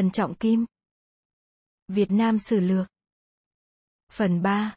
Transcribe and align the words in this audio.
Trần 0.00 0.10
Trọng 0.10 0.34
Kim. 0.34 0.66
Việt 1.88 2.10
Nam 2.10 2.38
Sử 2.38 2.60
Lược. 2.60 2.86
Phần 4.12 4.42
3. 4.42 4.74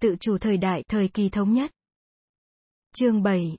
Tự 0.00 0.16
chủ 0.20 0.38
thời 0.38 0.56
đại, 0.56 0.82
thời 0.88 1.08
kỳ 1.08 1.28
thống 1.28 1.52
nhất. 1.52 1.70
Chương 2.94 3.22
7. 3.22 3.56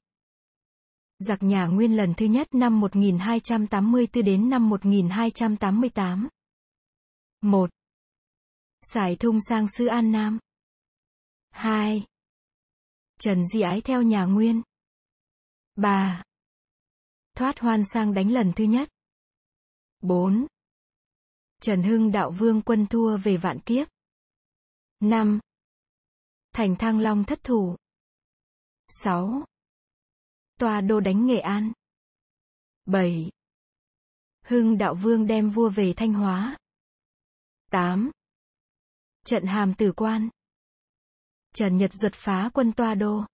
Giặc 1.20 1.44
nhà 1.44 1.66
Nguyên 1.66 1.98
lần 1.98 2.14
thứ 2.18 2.26
nhất 2.26 2.48
năm 2.52 2.80
1284 2.80 4.24
đến 4.24 4.50
năm 4.50 4.70
1288. 4.70 6.30
1. 7.42 7.70
Sải 8.82 9.16
thung 9.16 9.38
sang 9.50 9.68
sư 9.78 9.86
An 9.86 10.12
Nam. 10.12 10.40
2. 11.52 12.06
Trần 13.20 13.46
Di 13.46 13.62
Ái 13.62 13.82
theo 13.82 14.02
nhà 14.02 14.26
Nguyên. 14.26 14.62
3. 15.76 16.24
Thoát 17.36 17.60
hoan 17.60 17.82
sang 17.94 18.14
đánh 18.14 18.32
lần 18.32 18.54
thứ 18.56 18.64
nhất. 18.64 18.93
4. 20.04 20.48
Trần 21.62 21.84
Hưng 21.84 22.12
đạo 22.12 22.32
vương 22.32 22.62
quân 22.62 22.88
thua 22.88 23.18
về 23.18 23.38
vạn 23.38 23.60
kiếp. 23.60 23.88
5. 25.00 25.40
Thành 26.54 26.76
Thăng 26.76 27.00
Long 27.00 27.24
thất 27.24 27.44
thủ. 27.44 27.76
6. 28.88 29.46
Tòa 30.60 30.82
đô 30.82 31.00
đánh 31.00 31.26
Nghệ 31.26 31.40
An. 31.40 31.72
7. 32.86 33.30
Hưng 34.42 34.78
đạo 34.78 34.96
vương 34.96 35.28
đem 35.28 35.50
vua 35.50 35.70
về 35.70 35.94
Thanh 35.98 36.14
Hóa. 36.14 36.58
8. 37.72 38.12
Trận 39.26 39.46
hàm 39.46 39.74
tử 39.76 39.94
quan. 39.96 40.30
Trần 41.54 41.78
Nhật 41.78 41.94
duật 41.94 42.14
phá 42.16 42.50
quân 42.54 42.72
toa 42.74 42.96
đô. 42.96 43.26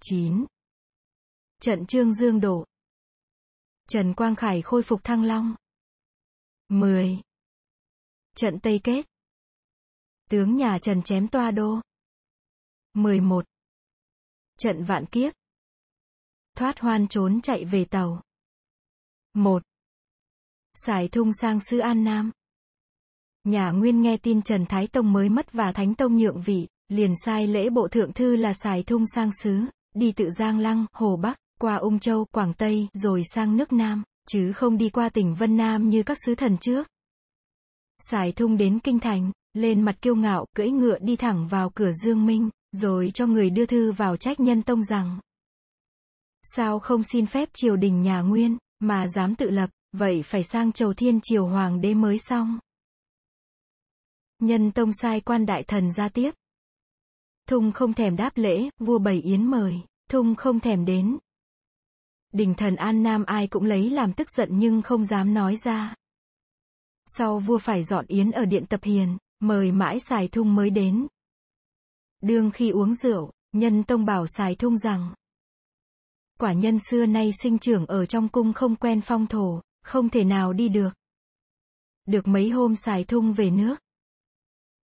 9. 0.00 0.46
Trận 1.60 1.86
Trương 1.86 2.14
Dương 2.14 2.40
đổ. 2.40 2.64
Trần 3.88 4.14
Quang 4.14 4.36
Khải 4.36 4.62
khôi 4.62 4.82
phục 4.82 5.04
Thăng 5.04 5.22
Long. 5.22 5.54
10. 6.68 7.20
Trận 8.36 8.60
Tây 8.60 8.80
Kết. 8.84 9.06
Tướng 10.30 10.56
nhà 10.56 10.78
Trần 10.82 11.02
chém 11.02 11.28
toa 11.28 11.50
đô. 11.50 11.80
11. 12.94 13.44
Trận 14.58 14.84
Vạn 14.84 15.06
Kiếp. 15.06 15.32
Thoát 16.56 16.78
hoan 16.78 17.08
trốn 17.08 17.40
chạy 17.40 17.64
về 17.64 17.84
tàu. 17.84 18.22
1. 19.34 19.62
Sải 20.74 21.08
thung 21.08 21.32
sang 21.32 21.58
sư 21.70 21.78
An 21.78 22.04
Nam. 22.04 22.30
Nhà 23.44 23.70
Nguyên 23.70 24.00
nghe 24.00 24.16
tin 24.16 24.42
Trần 24.42 24.66
Thái 24.66 24.86
Tông 24.86 25.12
mới 25.12 25.28
mất 25.28 25.52
và 25.52 25.72
Thánh 25.72 25.94
Tông 25.94 26.16
nhượng 26.16 26.42
vị, 26.42 26.68
liền 26.88 27.12
sai 27.24 27.46
lễ 27.46 27.70
bộ 27.70 27.88
thượng 27.88 28.12
thư 28.12 28.36
là 28.36 28.52
xài 28.54 28.82
thung 28.82 29.02
sang 29.14 29.30
xứ, 29.42 29.60
đi 29.94 30.12
tự 30.12 30.30
Giang 30.38 30.58
Lăng, 30.58 30.86
Hồ 30.92 31.16
Bắc, 31.16 31.38
qua 31.60 31.76
Ung 31.76 31.98
Châu, 31.98 32.24
Quảng 32.24 32.54
Tây, 32.54 32.88
rồi 32.92 33.22
sang 33.34 33.56
nước 33.56 33.72
Nam, 33.72 34.02
chứ 34.28 34.52
không 34.52 34.78
đi 34.78 34.88
qua 34.88 35.08
tỉnh 35.08 35.34
Vân 35.34 35.56
Nam 35.56 35.88
như 35.88 36.02
các 36.02 36.18
sứ 36.26 36.34
thần 36.34 36.58
trước. 36.58 36.88
Xài 38.10 38.32
thung 38.32 38.56
đến 38.56 38.78
Kinh 38.78 39.00
Thành, 39.00 39.32
lên 39.54 39.82
mặt 39.82 39.96
kiêu 40.02 40.16
ngạo, 40.16 40.46
cưỡi 40.56 40.70
ngựa 40.70 40.98
đi 40.98 41.16
thẳng 41.16 41.46
vào 41.48 41.70
cửa 41.70 41.92
Dương 41.92 42.26
Minh, 42.26 42.50
rồi 42.72 43.10
cho 43.14 43.26
người 43.26 43.50
đưa 43.50 43.66
thư 43.66 43.92
vào 43.92 44.16
trách 44.16 44.40
nhân 44.40 44.62
tông 44.62 44.82
rằng. 44.82 45.20
Sao 46.42 46.78
không 46.78 47.02
xin 47.02 47.26
phép 47.26 47.48
triều 47.52 47.76
đình 47.76 48.02
nhà 48.02 48.20
Nguyên, 48.20 48.58
mà 48.80 49.06
dám 49.08 49.34
tự 49.34 49.50
lập, 49.50 49.70
vậy 49.92 50.22
phải 50.22 50.44
sang 50.44 50.72
chầu 50.72 50.94
thiên 50.94 51.20
triều 51.22 51.46
hoàng 51.46 51.80
đế 51.80 51.94
mới 51.94 52.18
xong. 52.18 52.58
Nhân 54.38 54.72
tông 54.72 54.90
sai 54.92 55.20
quan 55.20 55.46
đại 55.46 55.62
thần 55.62 55.92
ra 55.92 56.08
tiếp. 56.08 56.30
Thung 57.48 57.72
không 57.72 57.92
thèm 57.92 58.16
đáp 58.16 58.32
lễ, 58.34 58.70
vua 58.78 58.98
bảy 58.98 59.20
yến 59.20 59.46
mời, 59.46 59.80
Thung 60.10 60.34
không 60.34 60.60
thèm 60.60 60.84
đến. 60.84 61.18
Đình 62.34 62.54
thần 62.54 62.76
An 62.76 63.02
Nam 63.02 63.24
ai 63.24 63.46
cũng 63.46 63.64
lấy 63.64 63.90
làm 63.90 64.12
tức 64.12 64.30
giận 64.30 64.48
nhưng 64.52 64.82
không 64.82 65.04
dám 65.04 65.34
nói 65.34 65.56
ra. 65.56 65.94
Sau 67.06 67.38
vua 67.38 67.58
phải 67.58 67.82
dọn 67.82 68.04
yến 68.08 68.30
ở 68.30 68.44
điện 68.44 68.66
tập 68.66 68.80
hiền, 68.82 69.18
mời 69.40 69.72
mãi 69.72 70.00
xài 70.00 70.28
thung 70.28 70.54
mới 70.54 70.70
đến. 70.70 71.06
Đương 72.20 72.50
khi 72.50 72.70
uống 72.70 72.94
rượu, 72.94 73.30
nhân 73.52 73.82
tông 73.82 74.04
bảo 74.04 74.26
xài 74.26 74.54
thung 74.54 74.78
rằng. 74.78 75.14
Quả 76.38 76.52
nhân 76.52 76.78
xưa 76.90 77.06
nay 77.06 77.30
sinh 77.42 77.58
trưởng 77.58 77.86
ở 77.86 78.06
trong 78.06 78.28
cung 78.28 78.52
không 78.52 78.76
quen 78.76 79.00
phong 79.00 79.26
thổ, 79.26 79.60
không 79.82 80.08
thể 80.08 80.24
nào 80.24 80.52
đi 80.52 80.68
được. 80.68 80.90
Được 82.06 82.26
mấy 82.26 82.50
hôm 82.50 82.76
xài 82.76 83.04
thung 83.04 83.32
về 83.32 83.50
nước. 83.50 83.76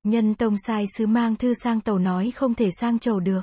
Nhân 0.03 0.35
tông 0.35 0.55
sai 0.67 0.85
sứ 0.97 1.07
mang 1.07 1.35
thư 1.35 1.53
sang 1.63 1.81
tàu 1.81 1.99
nói 1.99 2.31
không 2.31 2.55
thể 2.55 2.69
sang 2.71 2.99
chầu 2.99 3.19
được. 3.19 3.41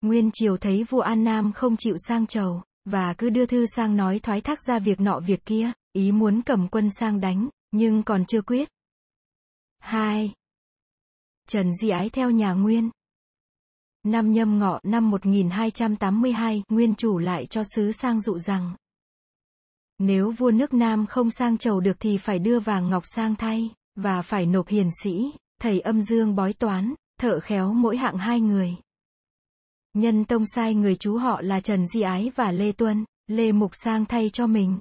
Nguyên 0.00 0.30
triều 0.32 0.56
thấy 0.56 0.84
vua 0.84 1.00
An 1.00 1.24
Nam 1.24 1.52
không 1.52 1.76
chịu 1.76 1.96
sang 2.08 2.26
chầu, 2.26 2.62
và 2.84 3.14
cứ 3.18 3.30
đưa 3.30 3.46
thư 3.46 3.66
sang 3.76 3.96
nói 3.96 4.18
thoái 4.18 4.40
thác 4.40 4.58
ra 4.66 4.78
việc 4.78 5.00
nọ 5.00 5.20
việc 5.20 5.44
kia, 5.44 5.72
ý 5.92 6.12
muốn 6.12 6.42
cầm 6.42 6.68
quân 6.68 6.88
sang 6.98 7.20
đánh, 7.20 7.48
nhưng 7.70 8.02
còn 8.02 8.24
chưa 8.24 8.42
quyết. 8.42 8.68
2. 9.78 10.32
Trần 11.48 11.74
Di 11.74 11.88
Ái 11.88 12.08
theo 12.08 12.30
nhà 12.30 12.52
Nguyên. 12.52 12.90
Năm 14.02 14.32
nhâm 14.32 14.58
ngọ 14.58 14.80
năm 14.82 15.10
1282, 15.10 16.62
Nguyên 16.68 16.94
chủ 16.94 17.18
lại 17.18 17.46
cho 17.46 17.62
sứ 17.74 17.92
sang 17.92 18.20
dụ 18.20 18.38
rằng. 18.38 18.76
Nếu 19.98 20.30
vua 20.30 20.50
nước 20.50 20.74
Nam 20.74 21.06
không 21.06 21.30
sang 21.30 21.58
chầu 21.58 21.80
được 21.80 21.96
thì 22.00 22.18
phải 22.18 22.38
đưa 22.38 22.60
vàng 22.60 22.90
ngọc 22.90 23.02
sang 23.06 23.36
thay, 23.36 23.70
và 23.96 24.22
phải 24.22 24.46
nộp 24.46 24.68
hiền 24.68 24.88
sĩ, 25.02 25.32
thầy 25.60 25.80
âm 25.80 26.00
dương 26.00 26.34
bói 26.34 26.52
toán, 26.52 26.94
thợ 27.20 27.40
khéo 27.40 27.72
mỗi 27.72 27.96
hạng 27.96 28.18
hai 28.18 28.40
người. 28.40 28.76
Nhân 29.94 30.24
tông 30.24 30.46
sai 30.46 30.74
người 30.74 30.96
chú 30.96 31.16
họ 31.16 31.40
là 31.42 31.60
Trần 31.60 31.86
Di 31.86 32.00
Ái 32.00 32.30
và 32.34 32.52
Lê 32.52 32.72
Tuân, 32.72 33.04
Lê 33.26 33.52
Mục 33.52 33.70
sang 33.74 34.04
thay 34.04 34.30
cho 34.32 34.46
mình. 34.46 34.78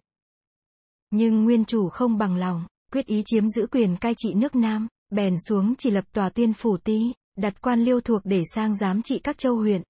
Nhưng 1.09 1.44
nguyên 1.44 1.66
chủ 1.66 1.89
không 1.89 2.17
bằng 2.17 2.35
lòng, 2.35 2.66
quyết 2.91 3.05
ý 3.05 3.23
chiếm 3.25 3.47
giữ 3.47 3.67
quyền 3.72 3.97
cai 3.97 4.13
trị 4.17 4.33
nước 4.33 4.55
Nam, 4.55 4.88
bèn 5.09 5.35
xuống 5.47 5.75
chỉ 5.77 5.91
lập 5.91 6.05
tòa 6.13 6.29
tuyên 6.29 6.53
phủ 6.53 6.77
ti, 6.77 7.13
đặt 7.38 7.61
quan 7.61 7.79
liêu 7.83 8.01
thuộc 8.01 8.22
để 8.23 8.44
sang 8.55 8.75
giám 8.75 9.01
trị 9.01 9.19
các 9.19 9.38
châu 9.38 9.55
huyện. 9.55 9.81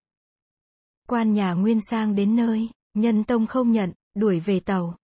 Quan 1.08 1.34
nhà 1.34 1.53
Nguyên 1.53 1.80
sang 1.90 2.16
đến 2.16 2.36
nơi, 2.36 2.70
nhân 2.94 3.24
tông 3.24 3.48
không 3.48 3.72
nhận, 3.72 3.92
đuổi 4.16 4.40
về 4.40 4.59
tàu. 4.59 4.98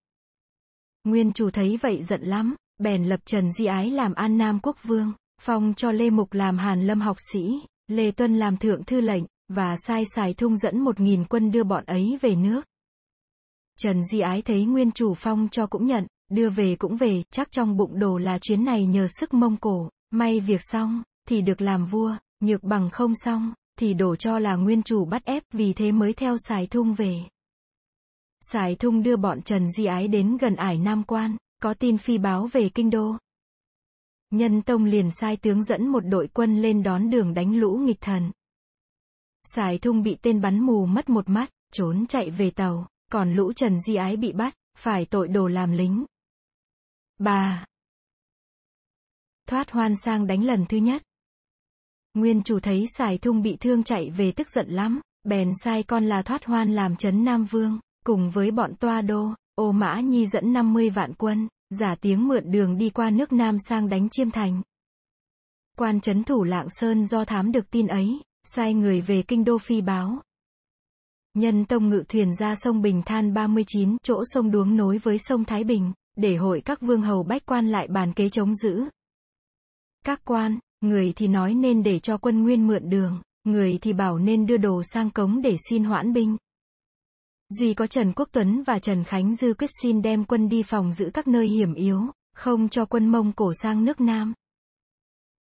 Nguyên 1.04 1.34
chủ 1.34 1.50
thấy 1.50 1.78
vậy 1.78 2.04
giận 2.04 2.22
lắm, 2.22 2.56
bèn 2.78 3.04
lập 3.04 3.20
Trần 3.26 3.52
Di 3.52 3.66
Ái 3.66 3.92
làm 3.92 4.14
An 4.14 4.38
Nam 4.38 4.60
quốc 4.64 4.84
vương, 4.84 5.14
phong 5.42 5.74
cho 5.74 5.92
Lê 5.92 6.10
Mục 6.10 6.34
làm 6.34 6.58
Hàn 6.58 6.88
Lâm 6.88 7.02
học 7.02 7.18
sĩ, 7.34 7.62
Lê 7.88 8.12
Tuân 8.12 8.38
làm 8.38 8.58
thượng 8.58 8.84
thư 8.84 9.02
lệnh, 9.02 9.24
và 9.50 9.76
sai 9.78 10.04
xài 10.16 10.34
thung 10.34 10.58
dẫn 10.58 10.80
một 10.80 11.00
nghìn 11.00 11.24
quân 11.24 11.52
đưa 11.52 11.64
bọn 11.64 11.84
ấy 11.86 12.18
về 12.22 12.36
nước. 12.36 12.62
Trần 13.80 14.04
Di 14.04 14.20
Ái 14.20 14.42
thấy 14.42 14.66
nguyên 14.66 14.92
chủ 14.92 15.14
phong 15.14 15.48
cho 15.52 15.68
cũng 15.68 15.86
nhận, 15.86 16.08
đưa 16.30 16.50
về 16.50 16.76
cũng 16.76 16.96
về, 16.96 17.24
chắc 17.32 17.52
trong 17.52 17.78
bụng 17.78 18.00
đồ 18.00 18.18
là 18.18 18.38
chuyến 18.42 18.64
này 18.66 18.86
nhờ 18.86 19.08
sức 19.20 19.34
mông 19.34 19.58
cổ, 19.58 19.90
may 20.12 20.40
việc 20.40 20.62
xong, 20.64 21.04
thì 21.28 21.42
được 21.42 21.62
làm 21.62 21.86
vua, 21.86 22.16
nhược 22.40 22.64
bằng 22.64 22.90
không 22.90 23.14
xong, 23.16 23.54
thì 23.80 23.94
đổ 23.94 24.16
cho 24.16 24.40
là 24.40 24.56
nguyên 24.56 24.84
chủ 24.84 25.06
bắt 25.06 25.26
ép, 25.26 25.44
vì 25.54 25.74
thế 25.74 25.92
mới 25.92 26.14
theo 26.14 26.36
xài 26.48 26.68
thung 26.68 26.94
về. 26.94 27.20
Xài 28.52 28.76
thung 28.76 29.04
đưa 29.04 29.16
bọn 29.16 29.42
Trần 29.42 29.72
Di 29.72 29.86
Ái 29.86 30.08
đến 30.08 30.38
gần 30.38 30.56
ải 30.56 30.78
Nam 30.78 31.04
Quan, 31.04 31.38
có 31.62 31.74
tin 31.74 31.98
phi 31.98 32.18
báo 32.18 32.48
về 32.48 32.70
kinh 32.70 32.90
đô. 32.90 33.16
Nhân 34.32 34.62
Tông 34.62 34.86
liền 34.86 35.12
sai 35.12 35.38
tướng 35.38 35.64
dẫn 35.64 35.88
một 35.88 36.00
đội 36.00 36.28
quân 36.34 36.62
lên 36.62 36.84
đón 36.84 37.10
đường 37.10 37.34
đánh 37.34 37.56
lũ 37.56 37.78
nghịch 37.78 38.02
thần. 38.02 38.32
Sài 39.56 39.78
thung 39.78 40.04
bị 40.04 40.18
tên 40.22 40.42
bắn 40.42 40.60
mù 40.60 40.86
mất 40.86 41.10
một 41.10 41.30
mắt, 41.30 41.50
trốn 41.72 42.06
chạy 42.08 42.30
về 42.30 42.50
tàu, 42.50 42.88
còn 43.12 43.34
lũ 43.34 43.54
Trần 43.54 43.80
Di 43.80 43.96
Ái 43.96 44.18
bị 44.18 44.32
bắt, 44.32 44.54
phải 44.78 45.06
tội 45.06 45.28
đồ 45.28 45.48
làm 45.48 45.72
lính. 45.72 46.06
3. 47.20 47.66
Thoát 49.48 49.72
hoan 49.72 49.96
sang 49.96 50.28
đánh 50.28 50.44
lần 50.44 50.66
thứ 50.70 50.78
nhất. 50.78 51.04
Nguyên 52.14 52.44
chủ 52.44 52.60
thấy 52.60 52.86
Sài 52.98 53.18
thung 53.18 53.42
bị 53.42 53.58
thương 53.60 53.84
chạy 53.84 54.10
về 54.10 54.32
tức 54.32 54.48
giận 54.50 54.70
lắm, 54.70 55.02
bèn 55.24 55.52
sai 55.64 55.84
con 55.84 56.06
là 56.06 56.22
thoát 56.22 56.46
hoan 56.46 56.76
làm 56.76 56.96
chấn 56.96 57.24
Nam 57.24 57.46
Vương, 57.46 57.80
cùng 58.06 58.30
với 58.30 58.52
bọn 58.52 58.76
toa 58.76 59.02
đô, 59.02 59.34
Ô 59.56 59.72
Mã 59.72 60.00
Nhi 60.00 60.26
dẫn 60.26 60.54
50 60.54 60.90
vạn 60.90 61.14
quân, 61.14 61.48
giả 61.70 61.96
tiếng 61.96 62.28
mượn 62.28 62.52
đường 62.52 62.78
đi 62.78 62.90
qua 62.90 63.10
nước 63.10 63.34
Nam 63.34 63.58
sang 63.60 63.90
đánh 63.90 64.10
Chiêm 64.10 64.32
Thành. 64.32 64.62
Quan 65.78 66.02
chấn 66.02 66.24
thủ 66.24 66.44
Lạng 66.44 66.68
Sơn 66.70 67.06
do 67.06 67.26
thám 67.26 67.52
được 67.52 67.72
tin 67.72 67.88
ấy, 67.88 68.22
sai 68.56 68.74
người 68.74 69.02
về 69.02 69.22
kinh 69.22 69.44
đô 69.44 69.58
phi 69.58 69.82
báo. 69.82 70.22
Nhân 71.34 71.66
tông 71.66 71.90
ngự 71.90 72.04
thuyền 72.10 72.36
ra 72.36 72.56
sông 72.56 72.82
Bình 72.82 73.02
Than 73.06 73.34
39, 73.34 73.98
chỗ 74.04 74.24
sông 74.26 74.52
đuống 74.52 74.78
nối 74.78 74.98
với 74.98 75.18
sông 75.18 75.46
Thái 75.46 75.64
Bình, 75.64 75.94
để 76.16 76.36
hội 76.36 76.62
các 76.66 76.82
vương 76.82 77.02
hầu 77.02 77.24
bách 77.24 77.46
quan 77.46 77.68
lại 77.68 77.88
bàn 77.88 78.14
kế 78.14 78.30
chống 78.30 78.56
giữ. 78.56 78.84
Các 80.06 80.22
quan, 80.26 80.60
người 80.82 81.14
thì 81.16 81.28
nói 81.28 81.54
nên 81.54 81.84
để 81.84 82.00
cho 82.00 82.18
quân 82.18 82.44
nguyên 82.44 82.68
mượn 82.68 82.90
đường, 82.90 83.22
người 83.44 83.78
thì 83.82 83.94
bảo 83.94 84.18
nên 84.18 84.46
đưa 84.46 84.58
đồ 84.58 84.82
sang 84.84 85.10
cống 85.12 85.42
để 85.42 85.56
xin 85.70 85.84
hoãn 85.84 86.14
binh. 86.14 86.38
Duy 87.50 87.74
có 87.74 87.88
Trần 87.88 88.14
Quốc 88.16 88.30
Tuấn 88.32 88.64
và 88.64 88.80
Trần 88.80 89.04
Khánh 89.04 89.36
Dư 89.36 89.54
quyết 89.54 89.70
xin 89.82 90.02
đem 90.02 90.26
quân 90.26 90.50
đi 90.50 90.64
phòng 90.64 90.94
giữ 90.94 91.10
các 91.14 91.28
nơi 91.28 91.48
hiểm 91.48 91.74
yếu, 91.74 92.02
không 92.34 92.70
cho 92.70 92.86
quân 92.86 93.10
Mông 93.10 93.32
Cổ 93.32 93.52
sang 93.62 93.86
nước 93.86 94.02
Nam. 94.02 94.34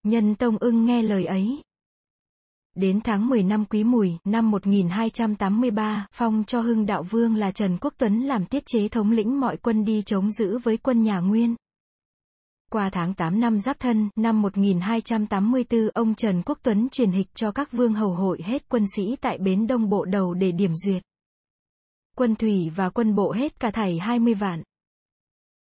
Nhân 0.02 0.34
Tông 0.34 0.58
ưng 0.58 0.84
nghe 0.84 1.02
lời 1.02 1.24
ấy. 1.24 1.62
Đến 2.74 3.00
tháng 3.04 3.28
10 3.28 3.42
năm 3.42 3.64
Quý 3.64 3.84
Mùi, 3.84 4.18
năm 4.24 4.50
1283, 4.50 6.06
phong 6.12 6.44
cho 6.46 6.60
Hưng 6.60 6.86
Đạo 6.86 7.02
Vương 7.02 7.36
là 7.36 7.50
Trần 7.50 7.78
Quốc 7.80 7.94
Tuấn 7.98 8.20
làm 8.20 8.46
tiết 8.46 8.62
chế 8.66 8.88
thống 8.88 9.10
lĩnh 9.10 9.40
mọi 9.40 9.56
quân 9.56 9.84
đi 9.84 10.02
chống 10.02 10.30
giữ 10.30 10.58
với 10.58 10.76
quân 10.76 11.02
nhà 11.02 11.18
Nguyên. 11.18 11.54
Qua 12.70 12.90
tháng 12.90 13.14
8 13.14 13.40
năm 13.40 13.60
Giáp 13.60 13.80
Thân, 13.80 14.08
năm 14.16 14.42
1284, 14.42 15.88
ông 15.94 16.14
Trần 16.14 16.42
Quốc 16.42 16.58
Tuấn 16.62 16.88
truyền 16.88 17.10
hịch 17.10 17.34
cho 17.34 17.52
các 17.52 17.72
vương 17.72 17.94
hầu 17.94 18.14
hội 18.14 18.38
hết 18.44 18.68
quân 18.68 18.84
sĩ 18.96 19.16
tại 19.20 19.38
bến 19.38 19.66
Đông 19.66 19.88
Bộ 19.88 20.04
Đầu 20.04 20.34
để 20.34 20.52
điểm 20.52 20.74
duyệt. 20.74 21.02
Quân 22.16 22.34
thủy 22.34 22.70
và 22.76 22.90
quân 22.90 23.14
bộ 23.14 23.32
hết 23.32 23.60
cả 23.60 23.70
thảy 23.70 23.98
20 23.98 24.34
vạn. 24.34 24.62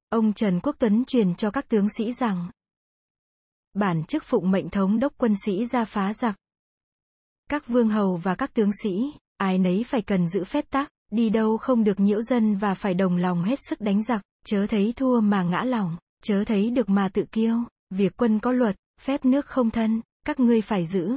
Ông 0.08 0.32
Trần 0.32 0.60
Quốc 0.60 0.76
Tuấn 0.78 1.04
truyền 1.04 1.34
cho 1.34 1.50
các 1.50 1.68
tướng 1.68 1.88
sĩ 1.98 2.12
rằng, 2.12 2.50
bản 3.74 4.04
chức 4.04 4.24
phụng 4.24 4.50
mệnh 4.50 4.70
thống 4.70 5.00
đốc 5.00 5.12
quân 5.16 5.34
sĩ 5.46 5.64
ra 5.64 5.84
phá 5.84 6.12
giặc. 6.12 6.36
Các 7.50 7.68
vương 7.68 7.88
hầu 7.88 8.16
và 8.16 8.34
các 8.34 8.54
tướng 8.54 8.70
sĩ, 8.82 9.12
ai 9.36 9.58
nấy 9.58 9.84
phải 9.86 10.02
cần 10.02 10.28
giữ 10.28 10.44
phép 10.44 10.64
tắc, 10.70 10.88
đi 11.12 11.30
đâu 11.30 11.56
không 11.56 11.84
được 11.84 12.00
nhiễu 12.00 12.22
dân 12.22 12.56
và 12.56 12.74
phải 12.74 12.94
đồng 12.94 13.16
lòng 13.16 13.44
hết 13.44 13.58
sức 13.68 13.80
đánh 13.80 14.02
giặc, 14.02 14.22
chớ 14.46 14.66
thấy 14.66 14.92
thua 14.96 15.20
mà 15.20 15.42
ngã 15.42 15.62
lòng, 15.64 15.96
chớ 16.22 16.44
thấy 16.44 16.70
được 16.70 16.88
mà 16.88 17.08
tự 17.08 17.24
kiêu, 17.32 17.56
việc 17.90 18.16
quân 18.16 18.38
có 18.38 18.52
luật, 18.52 18.76
phép 19.00 19.24
nước 19.24 19.46
không 19.46 19.70
thân, 19.70 20.00
các 20.26 20.40
ngươi 20.40 20.60
phải 20.60 20.86
giữ. 20.86 21.16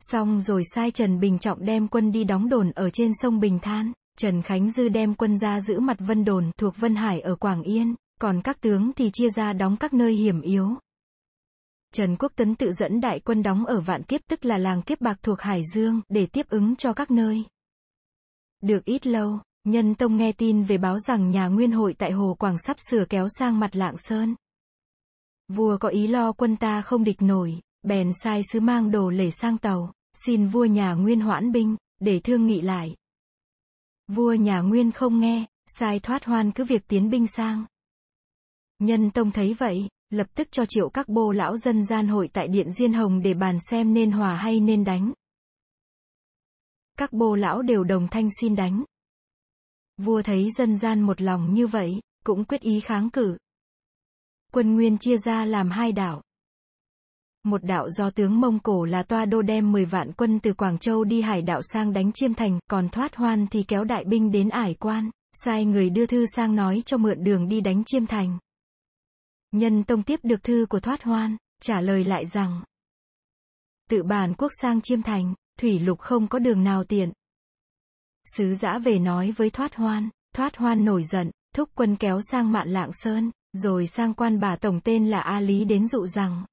Xong 0.00 0.40
rồi 0.40 0.62
sai 0.74 0.90
Trần 0.90 1.20
Bình 1.20 1.38
Trọng 1.38 1.64
đem 1.64 1.88
quân 1.88 2.12
đi 2.12 2.24
đóng 2.24 2.48
đồn 2.48 2.70
ở 2.70 2.90
trên 2.90 3.12
sông 3.22 3.40
Bình 3.40 3.58
Than, 3.58 3.92
Trần 4.18 4.42
Khánh 4.42 4.70
Dư 4.70 4.88
đem 4.88 5.14
quân 5.14 5.38
ra 5.38 5.60
giữ 5.60 5.80
mặt 5.80 5.96
Vân 5.98 6.24
Đồn 6.24 6.50
thuộc 6.58 6.76
Vân 6.76 6.94
Hải 6.96 7.20
ở 7.20 7.36
Quảng 7.36 7.62
Yên, 7.62 7.94
còn 8.20 8.40
các 8.42 8.60
tướng 8.60 8.92
thì 8.92 9.10
chia 9.12 9.28
ra 9.36 9.52
đóng 9.52 9.76
các 9.76 9.94
nơi 9.94 10.14
hiểm 10.14 10.40
yếu, 10.40 10.74
Trần 11.92 12.16
Quốc 12.16 12.32
Tấn 12.36 12.54
tự 12.54 12.72
dẫn 12.72 13.00
đại 13.00 13.20
quân 13.20 13.42
đóng 13.42 13.66
ở 13.66 13.80
Vạn 13.80 14.02
Kiếp 14.02 14.20
tức 14.28 14.44
là 14.44 14.58
làng 14.58 14.82
Kiếp 14.82 15.00
Bạc 15.00 15.18
thuộc 15.22 15.40
Hải 15.40 15.62
Dương, 15.74 16.00
để 16.08 16.26
tiếp 16.26 16.46
ứng 16.48 16.76
cho 16.76 16.92
các 16.92 17.10
nơi. 17.10 17.44
Được 18.62 18.84
ít 18.84 19.06
lâu, 19.06 19.38
Nhân 19.64 19.94
Tông 19.94 20.16
nghe 20.16 20.32
tin 20.32 20.62
về 20.62 20.78
báo 20.78 20.98
rằng 20.98 21.30
nhà 21.30 21.48
nguyên 21.48 21.72
hội 21.72 21.94
tại 21.98 22.12
Hồ 22.12 22.36
Quảng 22.38 22.58
sắp 22.58 22.76
sửa 22.90 23.04
kéo 23.08 23.28
sang 23.38 23.60
mặt 23.60 23.76
Lạng 23.76 23.96
Sơn. 23.96 24.34
Vua 25.48 25.78
có 25.78 25.88
ý 25.88 26.06
lo 26.06 26.32
quân 26.32 26.56
ta 26.56 26.82
không 26.82 27.04
địch 27.04 27.22
nổi, 27.22 27.60
bèn 27.82 28.12
sai 28.22 28.42
sứ 28.52 28.60
mang 28.60 28.90
đồ 28.90 29.10
lể 29.10 29.30
sang 29.30 29.58
tàu, 29.58 29.92
xin 30.26 30.46
vua 30.46 30.64
nhà 30.64 30.92
nguyên 30.92 31.20
hoãn 31.20 31.52
binh, 31.52 31.76
để 32.00 32.20
thương 32.20 32.46
nghị 32.46 32.60
lại. 32.60 32.96
Vua 34.08 34.32
nhà 34.32 34.60
nguyên 34.60 34.92
không 34.92 35.20
nghe, 35.20 35.46
sai 35.66 36.00
thoát 36.00 36.24
hoan 36.24 36.50
cứ 36.50 36.64
việc 36.64 36.88
tiến 36.88 37.10
binh 37.10 37.26
sang. 37.26 37.64
Nhân 38.78 39.10
Tông 39.10 39.30
thấy 39.30 39.54
vậy, 39.54 39.88
lập 40.10 40.26
tức 40.34 40.48
cho 40.50 40.64
triệu 40.66 40.88
các 40.88 41.08
bô 41.08 41.32
lão 41.32 41.56
dân 41.56 41.84
gian 41.84 42.08
hội 42.08 42.28
tại 42.32 42.48
Điện 42.48 42.70
Diên 42.70 42.92
Hồng 42.92 43.22
để 43.22 43.34
bàn 43.34 43.56
xem 43.70 43.94
nên 43.94 44.10
hòa 44.10 44.36
hay 44.36 44.60
nên 44.60 44.84
đánh. 44.84 45.12
Các 46.98 47.12
bô 47.12 47.34
lão 47.34 47.62
đều 47.62 47.84
đồng 47.84 48.08
thanh 48.08 48.28
xin 48.40 48.56
đánh. 48.56 48.84
Vua 49.98 50.22
thấy 50.22 50.50
dân 50.50 50.76
gian 50.76 51.00
một 51.00 51.20
lòng 51.20 51.54
như 51.54 51.66
vậy, 51.66 52.00
cũng 52.24 52.44
quyết 52.44 52.60
ý 52.60 52.80
kháng 52.80 53.10
cử. 53.10 53.36
Quân 54.52 54.74
Nguyên 54.74 54.98
chia 54.98 55.16
ra 55.16 55.44
làm 55.44 55.70
hai 55.70 55.92
đảo. 55.92 56.22
Một 57.44 57.64
đạo 57.64 57.90
do 57.90 58.10
tướng 58.10 58.40
Mông 58.40 58.58
Cổ 58.58 58.84
là 58.84 59.02
Toa 59.02 59.24
Đô 59.24 59.42
đem 59.42 59.72
10 59.72 59.84
vạn 59.84 60.12
quân 60.12 60.40
từ 60.40 60.52
Quảng 60.52 60.78
Châu 60.78 61.04
đi 61.04 61.22
hải 61.22 61.42
đạo 61.42 61.60
sang 61.62 61.92
đánh 61.92 62.12
Chiêm 62.12 62.34
Thành, 62.34 62.58
còn 62.70 62.88
Thoát 62.88 63.16
Hoan 63.16 63.46
thì 63.46 63.62
kéo 63.62 63.84
đại 63.84 64.04
binh 64.04 64.30
đến 64.30 64.48
ải 64.48 64.74
quan, 64.74 65.10
sai 65.32 65.64
người 65.64 65.90
đưa 65.90 66.06
thư 66.06 66.26
sang 66.36 66.54
nói 66.54 66.82
cho 66.86 66.96
mượn 66.96 67.24
đường 67.24 67.48
đi 67.48 67.60
đánh 67.60 67.84
Chiêm 67.84 68.06
Thành. 68.06 68.38
Nhân 69.52 69.84
Tông 69.84 70.02
tiếp 70.02 70.20
được 70.22 70.42
thư 70.42 70.66
của 70.68 70.80
Thoát 70.80 71.02
Hoan, 71.02 71.36
trả 71.62 71.80
lời 71.80 72.04
lại 72.04 72.26
rằng 72.26 72.62
Tự 73.90 74.02
bản 74.02 74.34
quốc 74.34 74.52
sang 74.62 74.80
chiêm 74.80 75.02
thành, 75.02 75.34
thủy 75.58 75.78
lục 75.78 75.98
không 76.00 76.28
có 76.28 76.38
đường 76.38 76.64
nào 76.64 76.84
tiện. 76.84 77.12
Sứ 78.36 78.54
giã 78.54 78.78
về 78.78 78.98
nói 78.98 79.32
với 79.36 79.50
Thoát 79.50 79.74
Hoan, 79.74 80.08
Thoát 80.34 80.56
Hoan 80.56 80.84
nổi 80.84 81.04
giận, 81.04 81.30
thúc 81.54 81.70
quân 81.74 81.96
kéo 81.96 82.20
sang 82.22 82.52
mạn 82.52 82.68
lạng 82.68 82.90
sơn, 82.92 83.30
rồi 83.52 83.86
sang 83.86 84.14
quan 84.14 84.40
bà 84.40 84.56
tổng 84.56 84.80
tên 84.84 85.06
là 85.06 85.20
A 85.20 85.40
Lý 85.40 85.64
đến 85.64 85.88
dụ 85.88 86.06
rằng 86.06 86.44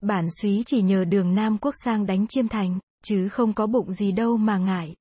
Bản 0.00 0.26
suý 0.40 0.62
chỉ 0.66 0.82
nhờ 0.82 1.04
đường 1.04 1.34
Nam 1.34 1.58
quốc 1.58 1.74
sang 1.84 2.06
đánh 2.06 2.26
chiêm 2.26 2.48
thành, 2.48 2.78
chứ 3.04 3.28
không 3.28 3.54
có 3.54 3.66
bụng 3.66 3.92
gì 3.92 4.12
đâu 4.12 4.36
mà 4.36 4.58
ngại. 4.58 4.96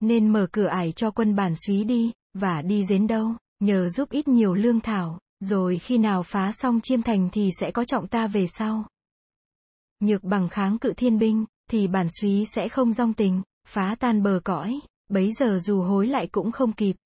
Nên 0.00 0.28
mở 0.28 0.46
cửa 0.52 0.66
ải 0.66 0.92
cho 0.92 1.10
quân 1.10 1.36
bản 1.36 1.52
suý 1.66 1.84
đi, 1.84 2.12
và 2.34 2.62
đi 2.62 2.84
đến 2.88 3.06
đâu, 3.06 3.34
nhờ 3.60 3.88
giúp 3.88 4.10
ít 4.10 4.28
nhiều 4.28 4.54
lương 4.54 4.80
thảo, 4.80 5.18
rồi 5.42 5.78
khi 5.78 5.98
nào 5.98 6.22
phá 6.22 6.52
xong 6.52 6.80
chiêm 6.80 7.02
thành 7.02 7.28
thì 7.32 7.50
sẽ 7.60 7.70
có 7.70 7.84
trọng 7.84 8.08
ta 8.08 8.26
về 8.26 8.46
sau. 8.46 8.84
Nhược 10.00 10.24
bằng 10.24 10.48
kháng 10.48 10.78
cự 10.78 10.92
thiên 10.96 11.18
binh, 11.18 11.44
thì 11.70 11.86
bản 11.86 12.06
suý 12.20 12.44
sẽ 12.54 12.68
không 12.68 12.92
rong 12.92 13.14
tình, 13.14 13.42
phá 13.68 13.96
tan 14.00 14.22
bờ 14.22 14.40
cõi, 14.44 14.80
bấy 15.08 15.32
giờ 15.32 15.58
dù 15.60 15.82
hối 15.82 16.06
lại 16.06 16.28
cũng 16.32 16.52
không 16.52 16.72
kịp. 16.72 16.96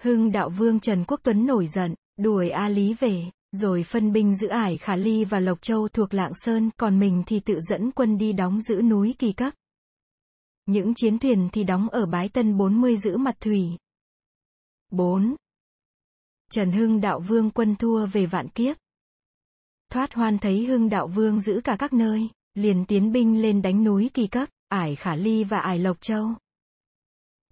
Hưng 0.00 0.32
đạo 0.32 0.48
vương 0.48 0.80
Trần 0.80 1.04
Quốc 1.04 1.20
Tuấn 1.22 1.46
nổi 1.46 1.66
giận, 1.66 1.94
đuổi 2.18 2.50
A 2.50 2.68
Lý 2.68 2.94
về, 2.94 3.24
rồi 3.52 3.82
phân 3.82 4.12
binh 4.12 4.36
giữ 4.36 4.48
ải 4.48 4.76
Khả 4.76 4.96
Ly 4.96 5.24
và 5.24 5.40
Lộc 5.40 5.62
Châu 5.62 5.88
thuộc 5.88 6.14
Lạng 6.14 6.32
Sơn, 6.34 6.70
còn 6.76 6.98
mình 6.98 7.22
thì 7.26 7.40
tự 7.40 7.60
dẫn 7.70 7.90
quân 7.90 8.18
đi 8.18 8.32
đóng 8.32 8.60
giữ 8.60 8.82
núi 8.82 9.14
Kỳ 9.18 9.32
Cấp. 9.32 9.54
Những 10.66 10.94
chiến 10.94 11.18
thuyền 11.18 11.48
thì 11.52 11.64
đóng 11.64 11.88
ở 11.88 12.06
Bái 12.06 12.28
Tân 12.28 12.56
40 12.56 12.96
giữ 12.96 13.16
mặt 13.16 13.36
thủy. 13.40 13.68
4. 14.90 15.36
Trần 16.52 16.72
Hưng 16.72 17.00
Đạo 17.00 17.20
Vương 17.20 17.50
quân 17.50 17.76
thua 17.76 18.06
về 18.06 18.26
vạn 18.26 18.48
kiếp. 18.48 18.76
Thoát 19.90 20.14
hoan 20.14 20.38
thấy 20.38 20.66
Hưng 20.66 20.88
Đạo 20.88 21.06
Vương 21.06 21.40
giữ 21.40 21.60
cả 21.64 21.76
các 21.78 21.92
nơi, 21.92 22.28
liền 22.54 22.84
tiến 22.84 23.12
binh 23.12 23.42
lên 23.42 23.62
đánh 23.62 23.84
núi 23.84 24.10
Kỳ 24.14 24.26
Cấp, 24.26 24.48
Ải 24.68 24.96
Khả 24.96 25.16
Ly 25.16 25.44
và 25.44 25.58
Ải 25.60 25.78
Lộc 25.78 26.00
Châu. 26.00 26.28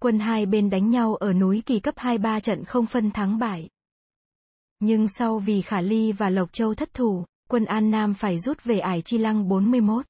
Quân 0.01 0.19
hai 0.19 0.47
bên 0.47 0.71
đánh 0.71 0.91
nhau 0.91 1.15
ở 1.15 1.33
núi 1.33 1.63
Kỳ 1.67 1.81
Cấp 1.81 1.95
hai 1.97 2.19
ba 2.19 2.41
trận 2.41 2.65
không 2.65 2.87
phân 2.87 3.11
thắng 3.11 3.39
bại. 3.39 3.69
Nhưng 4.81 5.09
sau 5.09 5.39
vì 5.39 5.63
Khả 5.63 5.81
Ly 5.81 6.13
và 6.13 6.31
Lộc 6.31 6.53
Châu 6.53 6.75
thất 6.75 6.95
thủ, 6.95 7.25
quân 7.49 7.65
An 7.65 7.91
Nam 7.91 8.15
phải 8.15 8.39
rút 8.39 8.65
về 8.65 8.79
Ải 8.79 9.03
Chi 9.03 9.19
Lăng 9.19 9.49
41. 9.49 10.07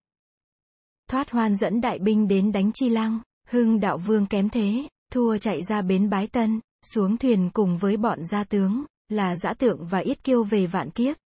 Thoát 1.11 1.31
hoan 1.31 1.57
dẫn 1.57 1.81
đại 1.81 1.99
binh 1.99 2.29
đến 2.29 2.53
đánh 2.53 2.71
Chi 2.75 2.89
Lăng, 2.89 3.21
Hưng 3.49 3.81
Đạo 3.81 3.99
Vương 3.99 4.27
kém 4.27 4.49
thế, 4.49 4.89
thua 5.13 5.39
chạy 5.39 5.63
ra 5.69 5.83
bến 5.83 6.11
Bái 6.11 6.27
Tân, 6.27 6.61
xuống 6.83 7.17
thuyền 7.17 7.51
cùng 7.53 7.79
với 7.79 7.97
bọn 7.97 8.25
gia 8.25 8.45
tướng, 8.45 8.85
là 9.09 9.37
dã 9.37 9.55
tượng 9.55 9.87
và 9.87 9.99
ít 9.99 10.25
kiêu 10.25 10.43
về 10.43 10.67
vạn 10.67 10.91
kiếp. 10.91 11.17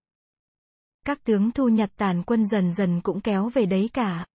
Các 1.07 1.25
tướng 1.25 1.51
thu 1.53 1.69
nhặt 1.69 1.91
tàn 1.97 2.23
quân 2.23 2.47
dần 2.47 2.73
dần 2.73 3.01
cũng 3.01 3.21
kéo 3.21 3.49
về 3.49 3.67
đấy 3.67 3.91
cả. 3.93 4.27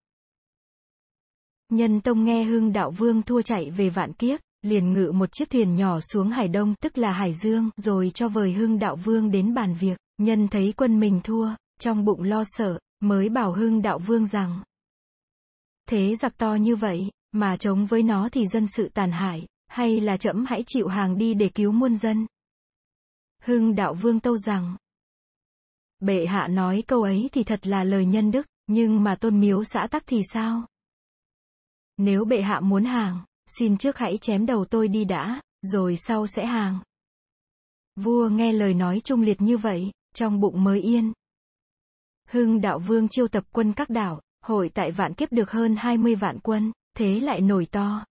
Nhân 1.70 2.02
Tông 2.02 2.24
nghe 2.24 2.44
Hưng 2.44 2.74
Đạo 2.74 2.92
Vương 2.92 3.22
thua 3.22 3.42
chạy 3.42 3.72
về 3.72 3.90
vạn 3.90 4.14
kiếp, 4.14 4.40
liền 4.62 4.94
ngự 4.94 5.12
một 5.12 5.30
chiếc 5.32 5.50
thuyền 5.50 5.76
nhỏ 5.76 6.00
xuống 6.00 6.30
Hải 6.30 6.48
Đông 6.48 6.76
tức 6.82 6.98
là 6.98 7.12
Hải 7.12 7.34
Dương, 7.34 7.70
rồi 7.78 8.12
cho 8.14 8.30
vời 8.30 8.54
Hưng 8.54 8.80
Đạo 8.80 8.96
Vương 8.96 9.32
đến 9.32 9.54
bàn 9.54 9.74
việc, 9.74 10.00
nhân 10.18 10.48
thấy 10.48 10.74
quân 10.78 11.00
mình 11.00 11.22
thua, 11.24 11.50
trong 11.80 12.06
bụng 12.06 12.24
lo 12.24 12.44
sợ, 12.46 12.80
mới 13.00 13.30
bảo 13.30 13.54
Hưng 13.54 13.82
Đạo 13.82 14.00
Vương 14.00 14.26
rằng 14.28 14.64
Thế 15.90 16.16
giặc 16.16 16.38
to 16.38 16.56
như 16.56 16.76
vậy, 16.76 17.12
mà 17.32 17.58
chống 17.58 17.86
với 17.86 18.04
nó 18.04 18.30
thì 18.32 18.46
dân 18.54 18.68
sự 18.68 18.90
tàn 18.94 19.12
hại, 19.12 19.48
hay 19.68 20.00
là 20.00 20.18
trẫm 20.18 20.46
hãy 20.46 20.64
chịu 20.68 20.88
hàng 20.88 21.18
đi 21.18 21.34
để 21.34 21.50
cứu 21.50 21.72
muôn 21.72 21.98
dân. 21.98 22.28
Hưng 23.44 23.76
đạo 23.76 23.94
vương 23.94 24.20
tâu 24.20 24.38
rằng, 24.38 24.76
bệ 26.00 26.26
hạ 26.26 26.48
nói 26.48 26.84
câu 26.88 27.04
ấy 27.04 27.30
thì 27.32 27.44
thật 27.44 27.68
là 27.68 27.84
lời 27.84 28.06
nhân 28.06 28.32
đức, 28.32 28.48
nhưng 28.68 29.04
mà 29.04 29.16
tôn 29.16 29.40
miếu 29.40 29.64
xã 29.64 29.88
tắc 29.92 30.04
thì 30.08 30.22
sao? 30.34 30.66
Nếu 31.98 32.26
bệ 32.26 32.42
hạ 32.42 32.60
muốn 32.60 32.86
hàng, 32.86 33.26
xin 33.46 33.78
trước 33.78 33.98
hãy 33.98 34.18
chém 34.18 34.46
đầu 34.46 34.66
tôi 34.66 34.88
đi 34.88 35.06
đã, 35.06 35.42
rồi 35.62 35.96
sau 35.98 36.28
sẽ 36.28 36.46
hàng. 36.46 36.80
Vua 37.96 38.30
nghe 38.30 38.54
lời 38.54 38.74
nói 38.74 39.00
trung 39.04 39.22
liệt 39.22 39.42
như 39.42 39.58
vậy, 39.58 39.92
trong 40.14 40.40
bụng 40.40 40.64
mới 40.64 40.82
yên. 40.82 41.14
Hưng 42.30 42.62
đạo 42.62 42.80
vương 42.80 43.08
chiêu 43.08 43.28
tập 43.28 43.44
quân 43.52 43.74
các 43.74 43.90
đảo, 43.90 44.22
hội 44.42 44.70
tại 44.74 44.92
vạn 44.92 45.14
kiếp 45.14 45.32
được 45.32 45.52
hơn 45.52 45.76
20 45.76 46.16
vạn 46.16 46.40
quân, 46.40 46.72
thế 46.98 47.20
lại 47.20 47.42
nổi 47.42 47.66
to, 47.66 48.06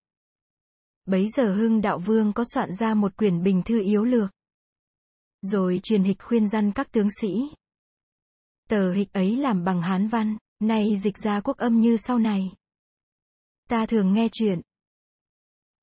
Bấy 1.07 1.29
giờ 1.37 1.55
Hưng 1.55 1.81
Đạo 1.81 1.99
Vương 1.99 2.33
có 2.33 2.45
soạn 2.55 2.75
ra 2.75 2.95
một 2.95 3.17
quyển 3.17 3.43
bình 3.43 3.63
thư 3.63 3.83
yếu 3.83 4.05
lược. 4.05 4.31
Rồi 5.43 5.81
truyền 5.83 6.03
hịch 6.03 6.23
khuyên 6.23 6.49
răn 6.49 6.73
các 6.73 6.93
tướng 6.93 7.09
sĩ. 7.21 7.29
Tờ 8.69 8.93
hịch 8.93 9.13
ấy 9.13 9.37
làm 9.37 9.65
bằng 9.65 9.83
Hán 9.83 10.09
văn, 10.09 10.37
nay 10.61 10.97
dịch 11.03 11.19
ra 11.19 11.41
quốc 11.41 11.57
âm 11.57 11.81
như 11.81 11.97
sau 11.97 12.19
này. 12.19 12.53
Ta 13.69 13.87
thường 13.87 14.13
nghe 14.13 14.29
chuyện. 14.33 14.61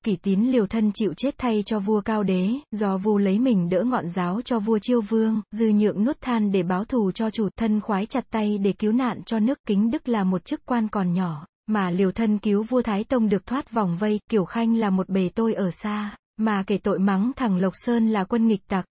Kỷ 0.04 0.16
tín 0.16 0.40
liều 0.40 0.66
thân 0.66 0.90
chịu 0.94 1.14
chết 1.16 1.34
thay 1.38 1.62
cho 1.66 1.80
vua 1.80 2.00
cao 2.00 2.22
đế, 2.22 2.50
do 2.70 2.98
vua 2.98 3.18
lấy 3.18 3.38
mình 3.38 3.68
đỡ 3.68 3.84
ngọn 3.84 4.10
giáo 4.10 4.42
cho 4.42 4.58
vua 4.58 4.78
chiêu 4.78 5.00
vương, 5.00 5.42
dư 5.50 5.68
nhượng 5.68 6.04
nuốt 6.04 6.20
than 6.20 6.52
để 6.52 6.62
báo 6.62 6.84
thù 6.84 7.10
cho 7.10 7.30
chủ 7.30 7.48
thân 7.56 7.80
khoái 7.80 8.06
chặt 8.06 8.24
tay 8.30 8.58
để 8.58 8.72
cứu 8.72 8.92
nạn 8.92 9.22
cho 9.26 9.38
nước 9.38 9.58
kính 9.66 9.90
đức 9.90 10.08
là 10.08 10.24
một 10.24 10.44
chức 10.44 10.66
quan 10.66 10.88
còn 10.88 11.12
nhỏ. 11.12 11.46
Mà 11.66 11.90
liều 11.90 12.12
thân 12.12 12.38
cứu 12.38 12.62
vua 12.62 12.82
Thái 12.82 13.04
Tông 13.04 13.28
được 13.28 13.46
thoát 13.46 13.70
vòng 13.70 13.96
vây, 13.96 14.20
Kiều 14.30 14.44
Khanh 14.44 14.76
là 14.76 14.90
một 14.90 15.08
bề 15.08 15.28
tôi 15.34 15.54
ở 15.54 15.70
xa, 15.70 16.16
mà 16.36 16.64
kể 16.66 16.78
tội 16.78 16.98
mắng 16.98 17.32
thằng 17.36 17.56
Lộc 17.56 17.72
Sơn 17.76 18.08
là 18.08 18.24
quân 18.24 18.46
nghịch 18.46 18.66
tặc. 18.68 18.86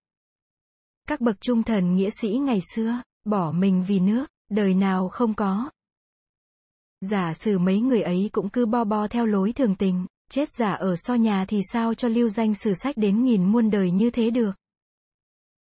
Các 1.07 1.21
bậc 1.21 1.41
trung 1.41 1.63
thần 1.63 1.95
nghĩa 1.95 2.09
sĩ 2.21 2.29
ngày 2.29 2.59
xưa, 2.75 3.01
bỏ 3.25 3.51
mình 3.51 3.83
vì 3.87 3.99
nước, 3.99 4.25
đời 4.49 4.73
nào 4.73 5.09
không 5.09 5.33
có. 5.33 5.69
Giả 7.01 7.33
sử 7.33 7.57
mấy 7.57 7.81
người 7.81 8.01
ấy 8.01 8.29
cũng 8.31 8.49
cứ 8.49 8.65
bo 8.65 8.83
bo 8.83 9.07
theo 9.07 9.25
lối 9.25 9.51
thường 9.51 9.75
tình, 9.75 10.05
chết 10.29 10.49
giả 10.59 10.71
ở 10.71 10.95
so 10.97 11.15
nhà 11.15 11.45
thì 11.47 11.61
sao 11.73 11.93
cho 11.93 12.07
lưu 12.07 12.29
danh 12.29 12.53
sử 12.53 12.73
sách 12.73 12.97
đến 12.97 13.23
nghìn 13.23 13.43
muôn 13.43 13.69
đời 13.69 13.91
như 13.91 14.09
thế 14.09 14.29
được. 14.29 14.51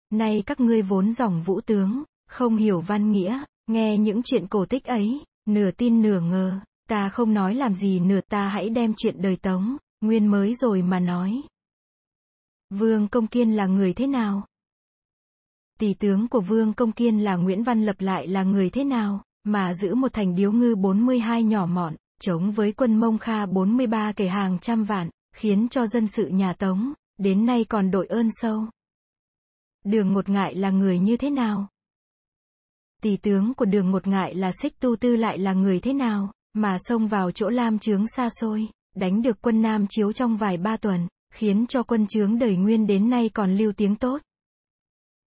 Nay 0.10 0.44
các 0.46 0.60
ngươi 0.60 0.82
vốn 0.82 1.14
dòng 1.14 1.42
vũ 1.42 1.62
tướng, 1.62 2.04
không 2.30 2.56
hiểu 2.56 2.82
văn 2.82 3.12
nghĩa, 3.12 3.44
nghe 3.68 3.98
những 3.98 4.22
chuyện 4.24 4.48
cổ 4.48 4.66
tích 4.66 4.84
ấy, 4.84 5.24
nửa 5.46 5.72
tin 5.72 6.02
nửa 6.02 6.20
ngờ, 6.20 6.60
ta 6.88 7.10
không 7.10 7.34
nói 7.34 7.56
làm 7.56 7.74
gì 7.74 8.00
nửa 8.00 8.22
ta 8.22 8.48
hãy 8.48 8.70
đem 8.70 8.94
chuyện 8.98 9.22
đời 9.22 9.36
tống, 9.36 9.78
nguyên 10.02 10.28
mới 10.28 10.54
rồi 10.56 10.82
mà 10.82 11.00
nói. 11.00 11.42
Vương 12.70 13.08
Công 13.08 13.28
Kiên 13.28 13.52
là 13.52 13.66
người 13.66 13.94
thế 13.94 14.08
nào? 14.08 14.48
Tỷ 15.80 15.94
tướng 15.94 16.28
của 16.28 16.42
Vương 16.42 16.74
Công 16.74 16.92
Kiên 16.92 17.24
là 17.24 17.36
Nguyễn 17.36 17.64
Văn 17.64 17.86
Lập 17.86 17.96
lại 18.00 18.28
là 18.28 18.44
người 18.44 18.70
thế 18.70 18.84
nào, 18.84 19.24
mà 19.44 19.74
giữ 19.74 19.96
một 19.96 20.14
thành 20.14 20.36
điếu 20.36 20.52
ngư 20.52 20.76
42 20.76 21.44
nhỏ 21.44 21.66
mọn, 21.66 21.96
chống 22.20 22.52
với 22.52 22.72
quân 22.72 23.00
Mông 23.00 23.18
Kha 23.18 23.46
43 23.46 24.12
kể 24.12 24.28
hàng 24.28 24.60
trăm 24.60 24.84
vạn, 24.84 25.10
khiến 25.36 25.70
cho 25.70 25.88
dân 25.88 26.08
sự 26.08 26.28
nhà 26.28 26.54
Tống, 26.54 26.94
đến 27.18 27.46
nay 27.46 27.64
còn 27.64 27.92
đội 27.92 28.08
ơn 28.08 28.30
sâu. 28.42 28.66
Đường 29.84 30.14
một 30.14 30.30
ngại 30.30 30.56
là 30.56 30.70
người 30.70 31.00
như 31.00 31.18
thế 31.18 31.30
nào? 31.30 31.68
Tỷ 33.02 33.18
tướng 33.18 33.54
của 33.54 33.66
đường 33.66 33.92
một 33.92 34.08
ngại 34.08 34.36
là 34.36 34.52
xích 34.62 34.80
tu 34.80 34.96
tư 34.96 35.16
lại 35.16 35.38
là 35.38 35.54
người 35.54 35.80
thế 35.80 35.94
nào, 35.94 36.32
mà 36.62 36.78
xông 36.80 37.08
vào 37.08 37.32
chỗ 37.32 37.50
lam 37.50 37.80
trướng 37.80 38.08
xa 38.08 38.30
xôi, 38.42 38.68
đánh 38.96 39.22
được 39.22 39.38
quân 39.42 39.62
Nam 39.62 39.86
chiếu 39.90 40.14
trong 40.14 40.38
vài 40.38 40.58
ba 40.58 40.78
tuần, 40.78 41.08
khiến 41.34 41.66
cho 41.68 41.84
quân 41.84 42.08
trướng 42.08 42.40
đời 42.40 42.56
nguyên 42.56 42.88
đến 42.88 43.10
nay 43.10 43.30
còn 43.34 43.54
lưu 43.54 43.72
tiếng 43.72 43.96
tốt. 43.96 44.22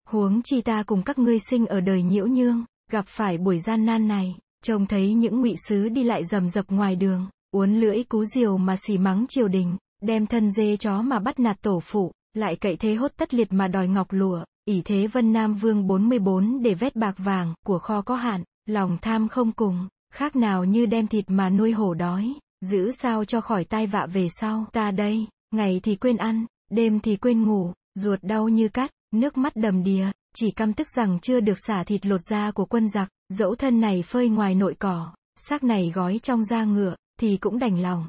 Huống 0.09 0.43
chi 0.43 0.61
ta 0.61 0.83
cùng 0.83 1.03
các 1.03 1.19
ngươi 1.19 1.39
sinh 1.51 1.67
ở 1.67 1.81
đời 1.81 2.03
nhiễu 2.03 2.27
nhương, 2.27 2.65
gặp 2.91 3.05
phải 3.09 3.39
buổi 3.39 3.59
gian 3.59 3.87
nan 3.87 4.09
này, 4.09 4.35
trông 4.65 4.87
thấy 4.87 5.15
những 5.15 5.41
ngụy 5.41 5.55
sứ 5.69 5.89
đi 5.89 6.03
lại 6.03 6.23
rầm 6.31 6.49
rập 6.49 6.71
ngoài 6.71 6.97
đường, 6.97 7.29
uốn 7.51 7.81
lưỡi 7.81 8.05
cú 8.05 8.25
diều 8.25 8.59
mà 8.59 8.77
xì 8.87 8.99
mắng 8.99 9.25
triều 9.29 9.49
đình, 9.49 9.77
đem 10.03 10.27
thân 10.27 10.51
dê 10.51 10.77
chó 10.77 11.03
mà 11.03 11.19
bắt 11.19 11.39
nạt 11.39 11.57
tổ 11.63 11.81
phụ, 11.81 12.13
lại 12.35 12.57
cậy 12.57 12.77
thế 12.77 12.95
hốt 12.95 13.13
tất 13.17 13.35
liệt 13.35 13.53
mà 13.53 13.69
đòi 13.69 13.89
ngọc 13.89 14.07
lụa, 14.11 14.45
ỷ 14.65 14.83
thế 14.85 15.07
Vân 15.07 15.33
Nam 15.33 15.55
Vương 15.55 15.87
44 15.87 16.63
để 16.63 16.75
vét 16.75 16.97
bạc 16.97 17.15
vàng, 17.19 17.55
của 17.67 17.79
kho 17.79 18.03
có 18.03 18.17
hạn, 18.17 18.45
lòng 18.67 18.99
tham 19.03 19.29
không 19.29 19.53
cùng, 19.53 19.89
khác 20.11 20.37
nào 20.37 20.65
như 20.65 20.87
đem 20.87 21.07
thịt 21.07 21.25
mà 21.29 21.51
nuôi 21.51 21.73
hổ 21.73 21.95
đói, 21.95 22.35
giữ 22.61 22.91
sao 22.91 23.25
cho 23.25 23.41
khỏi 23.41 23.65
tai 23.65 23.87
vạ 23.87 24.07
về 24.13 24.29
sau, 24.41 24.67
ta 24.73 24.91
đây, 24.91 25.27
ngày 25.51 25.81
thì 25.83 25.97
quên 25.97 26.17
ăn, 26.17 26.47
đêm 26.71 27.01
thì 27.01 27.17
quên 27.17 27.43
ngủ, 27.43 27.73
ruột 27.95 28.19
đau 28.23 28.49
như 28.49 28.69
cắt, 28.69 28.91
nước 29.15 29.37
mắt 29.37 29.53
đầm 29.57 29.83
đìa, 29.83 30.11
chỉ 30.35 30.51
căm 30.51 30.73
tức 30.73 30.89
rằng 30.97 31.19
chưa 31.23 31.41
được 31.41 31.59
xả 31.67 31.85
thịt 31.87 32.07
lột 32.07 32.21
da 32.31 32.51
của 32.51 32.65
quân 32.65 32.89
giặc, 32.89 33.09
dẫu 33.29 33.55
thân 33.55 33.81
này 33.81 34.03
phơi 34.03 34.29
ngoài 34.29 34.55
nội 34.55 34.75
cỏ, 34.79 35.13
xác 35.37 35.65
này 35.65 35.93
gói 35.95 36.19
trong 36.23 36.45
da 36.45 36.65
ngựa, 36.65 36.95
thì 37.21 37.37
cũng 37.37 37.59
đành 37.59 37.83
lòng. 37.83 38.09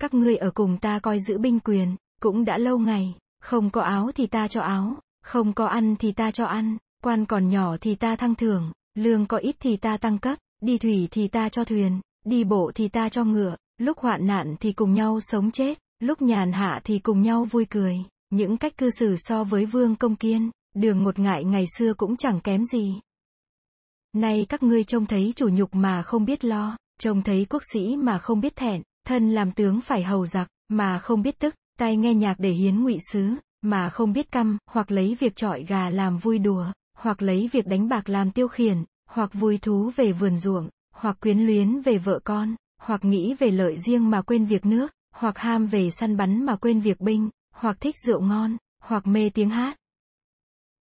Các 0.00 0.14
ngươi 0.14 0.36
ở 0.36 0.50
cùng 0.50 0.78
ta 0.78 0.98
coi 0.98 1.18
giữ 1.20 1.38
binh 1.38 1.60
quyền, 1.60 1.96
cũng 2.20 2.44
đã 2.44 2.58
lâu 2.58 2.78
ngày, 2.78 3.14
không 3.40 3.70
có 3.70 3.82
áo 3.82 4.10
thì 4.14 4.26
ta 4.26 4.48
cho 4.48 4.60
áo, 4.60 4.96
không 5.22 5.52
có 5.52 5.66
ăn 5.66 5.96
thì 5.96 6.12
ta 6.12 6.30
cho 6.30 6.44
ăn, 6.44 6.76
quan 7.02 7.24
còn 7.24 7.48
nhỏ 7.48 7.76
thì 7.80 7.94
ta 7.94 8.16
thăng 8.16 8.34
thưởng, 8.34 8.72
lương 8.96 9.26
có 9.26 9.36
ít 9.36 9.56
thì 9.60 9.76
ta 9.76 9.96
tăng 9.96 10.18
cấp, 10.18 10.38
đi 10.60 10.78
thủy 10.78 11.08
thì 11.10 11.28
ta 11.28 11.48
cho 11.48 11.64
thuyền, 11.64 12.00
đi 12.24 12.44
bộ 12.44 12.72
thì 12.74 12.88
ta 12.88 13.08
cho 13.08 13.24
ngựa, 13.24 13.56
lúc 13.78 13.98
hoạn 13.98 14.26
nạn 14.26 14.56
thì 14.60 14.72
cùng 14.72 14.92
nhau 14.92 15.18
sống 15.20 15.50
chết, 15.50 15.78
lúc 16.00 16.22
nhàn 16.22 16.52
hạ 16.52 16.80
thì 16.84 16.98
cùng 16.98 17.22
nhau 17.22 17.44
vui 17.44 17.64
cười. 17.64 17.96
Những 18.30 18.56
cách 18.56 18.76
cư 18.76 18.90
xử 18.90 19.14
so 19.18 19.44
với 19.44 19.66
vương 19.66 19.96
công 19.96 20.16
kiên, 20.16 20.50
đường 20.74 21.04
một 21.04 21.18
ngại 21.18 21.44
ngày 21.44 21.64
xưa 21.78 21.94
cũng 21.94 22.16
chẳng 22.16 22.40
kém 22.40 22.64
gì. 22.64 23.00
Nay 24.12 24.46
các 24.48 24.62
ngươi 24.62 24.84
trông 24.84 25.06
thấy 25.06 25.32
chủ 25.36 25.48
nhục 25.48 25.74
mà 25.74 26.02
không 26.02 26.24
biết 26.24 26.44
lo, 26.44 26.76
trông 27.00 27.22
thấy 27.22 27.46
quốc 27.50 27.62
sĩ 27.72 27.96
mà 27.96 28.18
không 28.18 28.40
biết 28.40 28.56
thẹn, 28.56 28.82
thân 29.06 29.30
làm 29.30 29.52
tướng 29.52 29.80
phải 29.80 30.02
hầu 30.02 30.26
giặc, 30.26 30.48
mà 30.68 30.98
không 30.98 31.22
biết 31.22 31.38
tức, 31.38 31.54
tai 31.78 31.96
nghe 31.96 32.14
nhạc 32.14 32.34
để 32.38 32.50
hiến 32.50 32.82
ngụy 32.82 32.98
sứ, 33.12 33.30
mà 33.62 33.88
không 33.88 34.12
biết 34.12 34.32
căm, 34.32 34.58
hoặc 34.70 34.90
lấy 34.90 35.16
việc 35.20 35.36
trọi 35.36 35.64
gà 35.64 35.90
làm 35.90 36.18
vui 36.18 36.38
đùa, 36.38 36.66
hoặc 37.06 37.22
lấy 37.22 37.48
việc 37.52 37.66
đánh 37.66 37.88
bạc 37.88 38.08
làm 38.08 38.30
tiêu 38.30 38.48
khiển, 38.48 38.84
hoặc 39.08 39.30
vui 39.34 39.58
thú 39.58 39.90
về 39.96 40.12
vườn 40.12 40.38
ruộng, 40.38 40.68
hoặc 40.94 41.16
quyến 41.20 41.38
luyến 41.38 41.80
về 41.80 41.98
vợ 41.98 42.20
con, 42.24 42.54
hoặc 42.82 43.04
nghĩ 43.04 43.34
về 43.34 43.50
lợi 43.50 43.78
riêng 43.78 44.10
mà 44.10 44.22
quên 44.22 44.44
việc 44.44 44.66
nước, 44.66 44.92
hoặc 45.14 45.38
ham 45.38 45.66
về 45.66 45.90
săn 45.90 46.16
bắn 46.16 46.46
mà 46.46 46.56
quên 46.56 46.80
việc 46.80 47.00
binh, 47.00 47.30
hoặc 47.54 47.76
thích 47.80 47.94
rượu 48.06 48.20
ngon, 48.20 48.56
hoặc 48.82 49.06
mê 49.06 49.30
tiếng 49.34 49.50
hát. 49.50 49.76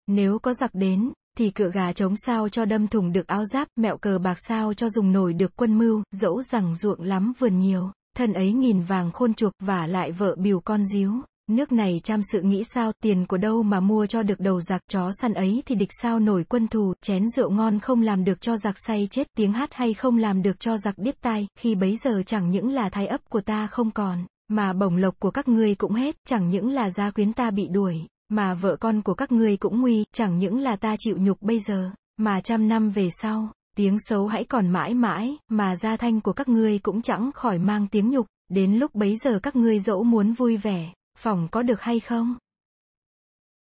Nếu 0.07 0.39
có 0.39 0.53
giặc 0.53 0.71
đến, 0.73 1.11
thì 1.37 1.49
cựa 1.49 1.71
gà 1.73 1.93
trống 1.93 2.15
sao 2.15 2.49
cho 2.49 2.65
đâm 2.65 2.87
thủng 2.87 3.11
được 3.11 3.27
áo 3.27 3.45
giáp, 3.45 3.67
mẹo 3.75 3.97
cờ 3.97 4.19
bạc 4.19 4.37
sao 4.47 4.73
cho 4.73 4.89
dùng 4.89 5.11
nổi 5.11 5.33
được 5.33 5.55
quân 5.55 5.77
mưu, 5.77 6.03
dẫu 6.11 6.41
rằng 6.41 6.75
ruộng 6.75 7.01
lắm 7.01 7.33
vườn 7.39 7.59
nhiều, 7.59 7.91
thân 8.15 8.33
ấy 8.33 8.53
nghìn 8.53 8.81
vàng 8.81 9.11
khôn 9.11 9.33
chuộc 9.33 9.53
và 9.59 9.87
lại 9.87 10.11
vợ 10.11 10.35
biểu 10.35 10.59
con 10.59 10.85
díu. 10.85 11.11
Nước 11.49 11.71
này 11.71 12.01
chăm 12.03 12.21
sự 12.31 12.41
nghĩ 12.41 12.63
sao, 12.73 12.91
tiền 13.03 13.25
của 13.25 13.37
đâu 13.37 13.63
mà 13.63 13.79
mua 13.79 14.05
cho 14.05 14.23
được 14.23 14.39
đầu 14.39 14.61
giặc 14.61 14.81
chó 14.87 15.11
săn 15.21 15.33
ấy 15.33 15.63
thì 15.65 15.75
địch 15.75 15.89
sao 16.01 16.19
nổi 16.19 16.43
quân 16.43 16.67
thù, 16.67 16.93
chén 17.01 17.29
rượu 17.29 17.49
ngon 17.49 17.79
không 17.79 18.01
làm 18.01 18.23
được 18.23 18.41
cho 18.41 18.57
giặc 18.57 18.75
say 18.77 19.07
chết, 19.11 19.27
tiếng 19.37 19.53
hát 19.53 19.73
hay 19.73 19.93
không 19.93 20.17
làm 20.17 20.41
được 20.41 20.59
cho 20.59 20.77
giặc 20.77 20.97
biết 20.97 21.21
tai, 21.21 21.47
khi 21.55 21.75
bấy 21.75 21.97
giờ 21.97 22.23
chẳng 22.25 22.49
những 22.49 22.69
là 22.69 22.89
thái 22.89 23.07
ấp 23.07 23.29
của 23.29 23.41
ta 23.41 23.67
không 23.67 23.91
còn, 23.91 24.25
mà 24.47 24.73
bổng 24.73 24.97
lộc 24.97 25.19
của 25.19 25.31
các 25.31 25.47
ngươi 25.47 25.75
cũng 25.75 25.93
hết, 25.93 26.15
chẳng 26.27 26.49
những 26.49 26.69
là 26.69 26.89
gia 26.89 27.11
quyến 27.11 27.33
ta 27.33 27.51
bị 27.51 27.67
đuổi, 27.67 28.01
mà 28.29 28.53
vợ 28.53 28.75
con 28.79 29.01
của 29.01 29.13
các 29.13 29.31
ngươi 29.31 29.57
cũng 29.57 29.81
nguy, 29.81 30.05
chẳng 30.13 30.37
những 30.37 30.59
là 30.59 30.75
ta 30.75 30.95
chịu 30.99 31.17
nhục 31.17 31.41
bây 31.41 31.59
giờ, 31.59 31.91
mà 32.17 32.41
trăm 32.41 32.67
năm 32.67 32.89
về 32.89 33.09
sau, 33.21 33.49
tiếng 33.77 33.97
xấu 33.99 34.27
hãy 34.27 34.43
còn 34.43 34.69
mãi 34.69 34.93
mãi, 34.93 35.37
mà 35.49 35.75
gia 35.75 35.97
thanh 35.97 36.21
của 36.21 36.33
các 36.33 36.49
ngươi 36.49 36.79
cũng 36.79 37.01
chẳng 37.01 37.31
khỏi 37.31 37.59
mang 37.59 37.87
tiếng 37.87 38.09
nhục, 38.09 38.25
đến 38.49 38.73
lúc 38.73 38.95
bấy 38.95 39.15
giờ 39.17 39.39
các 39.43 39.55
ngươi 39.55 39.79
dẫu 39.79 40.03
muốn 40.03 40.33
vui 40.33 40.57
vẻ, 40.57 40.91
phòng 41.17 41.47
có 41.51 41.61
được 41.61 41.81
hay 41.81 41.99
không? 41.99 42.35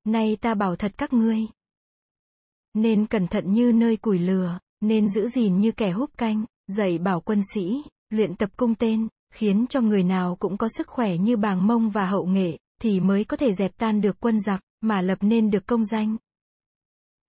Nay 0.05 0.37
ta 0.41 0.55
bảo 0.55 0.77
thật 0.77 0.93
các 0.97 1.13
ngươi. 1.13 1.47
Nên 2.75 3.07
cẩn 3.07 3.27
thận 3.27 3.53
như 3.53 3.73
nơi 3.73 3.97
củi 3.97 4.19
lửa, 4.19 4.59
nên 4.81 5.09
giữ 5.09 5.29
gìn 5.29 5.59
như 5.59 5.73
kẻ 5.73 5.91
húp 5.91 6.19
canh, 6.19 6.45
dạy 6.67 6.99
bảo 6.99 7.21
quân 7.21 7.41
sĩ, 7.55 7.83
luyện 8.11 8.35
tập 8.35 8.51
cung 8.57 8.75
tên, 8.75 9.09
khiến 9.33 9.67
cho 9.67 9.81
người 9.81 10.03
nào 10.03 10.37
cũng 10.37 10.57
có 10.57 10.69
sức 10.77 10.89
khỏe 10.89 11.17
như 11.17 11.37
bàng 11.37 11.67
mông 11.67 11.91
và 11.91 12.07
hậu 12.07 12.27
nghệ, 12.27 12.59
thì 12.81 13.01
mới 13.01 13.25
có 13.25 13.37
thể 13.37 13.53
dẹp 13.53 13.77
tan 13.79 14.01
được 14.01 14.17
quân 14.21 14.41
giặc, 14.41 14.61
mà 14.81 15.01
lập 15.03 15.19
nên 15.21 15.51
được 15.51 15.67
công 15.67 15.85
danh. 15.85 16.17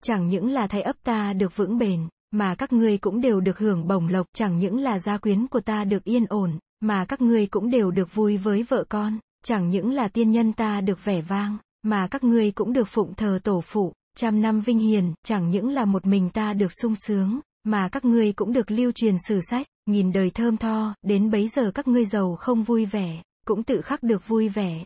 Chẳng 0.04 0.28
những 0.28 0.50
là 0.50 0.68
thay 0.68 0.82
ấp 0.82 1.04
ta 1.04 1.34
được 1.34 1.56
vững 1.56 1.78
bền, 1.78 2.08
mà 2.32 2.56
các 2.56 2.74
ngươi 2.74 2.98
cũng 2.98 3.22
đều 3.22 3.40
được 3.40 3.58
hưởng 3.58 3.88
bổng 3.88 4.08
lộc, 4.08 4.28
chẳng 4.34 4.58
những 4.58 4.78
là 4.78 5.00
gia 5.00 5.18
quyến 5.18 5.48
của 5.48 5.60
ta 5.60 5.84
được 5.84 6.04
yên 6.04 6.26
ổn, 6.30 6.60
mà 6.80 7.06
các 7.06 7.22
ngươi 7.22 7.48
cũng 7.48 7.70
đều 7.70 7.92
được 7.92 8.16
vui 8.16 8.38
với 8.38 8.64
vợ 8.64 8.84
con, 8.90 9.20
chẳng 9.44 9.70
những 9.70 9.92
là 9.92 10.08
tiên 10.08 10.32
nhân 10.32 10.54
ta 10.54 10.82
được 10.82 11.06
vẻ 11.06 11.22
vang, 11.22 11.58
mà 11.84 12.08
các 12.08 12.24
ngươi 12.24 12.52
cũng 12.52 12.74
được 12.74 12.88
phụng 12.88 13.14
thờ 13.14 13.40
tổ 13.44 13.62
phụ, 13.62 13.94
trăm 14.18 14.42
năm 14.42 14.62
vinh 14.62 14.80
hiền, 14.80 15.14
chẳng 15.24 15.50
những 15.50 15.70
là 15.70 15.86
một 15.86 16.06
mình 16.06 16.30
ta 16.30 16.54
được 16.54 16.72
sung 16.82 16.94
sướng, 17.08 17.40
mà 17.64 17.90
các 17.90 18.06
ngươi 18.06 18.34
cũng 18.34 18.54
được 18.54 18.72
lưu 18.72 18.92
truyền 18.92 19.16
sử 19.28 19.40
sách, 19.50 19.68
nghìn 19.86 20.12
đời 20.12 20.30
thơm 20.30 20.58
tho, 20.58 20.96
đến 21.02 21.32
bấy 21.32 21.48
giờ 21.48 21.72
các 21.72 21.88
ngươi 21.88 22.06
giàu 22.06 22.36
không 22.36 22.64
vui 22.64 22.86
vẻ, 22.86 23.22
cũng 23.46 23.64
tự 23.64 23.82
khắc 23.82 24.04
được 24.04 24.28
vui 24.28 24.50
vẻ. 24.50 24.84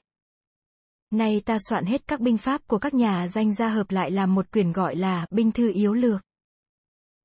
Nay 1.11 1.41
ta 1.45 1.57
soạn 1.69 1.85
hết 1.85 2.07
các 2.07 2.19
binh 2.19 2.37
pháp 2.37 2.67
của 2.67 2.77
các 2.77 2.93
nhà 2.93 3.27
danh 3.27 3.53
gia 3.53 3.69
hợp 3.69 3.91
lại 3.91 4.11
làm 4.11 4.35
một 4.35 4.51
quyển 4.51 4.71
gọi 4.71 4.95
là 4.95 5.25
Binh 5.31 5.51
thư 5.51 5.71
yếu 5.73 5.93
lược. 5.93 6.21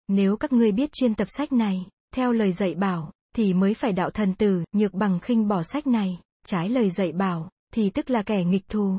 Nếu 0.09 0.37
các 0.37 0.53
ngươi 0.53 0.73
biết 0.73 0.93
chuyên 0.93 1.15
tập 1.15 1.29
sách 1.37 1.53
này, 1.53 1.87
theo 2.15 2.33
lời 2.33 2.53
dạy 2.53 2.75
bảo, 2.75 3.13
thì 3.37 3.55
mới 3.55 3.75
phải 3.75 3.93
đạo 3.93 4.11
thần 4.11 4.35
tử, 4.35 4.65
nhược 4.73 4.95
bằng 4.95 5.21
khinh 5.21 5.49
bỏ 5.49 5.63
sách 5.63 5.87
này, 5.87 6.19
trái 6.47 6.69
lời 6.69 6.91
dạy 6.91 7.13
bảo, 7.13 7.51
thì 7.75 7.91
tức 7.91 8.11
là 8.11 8.23
kẻ 8.23 8.45
nghịch 8.45 8.69
thù. 8.69 8.99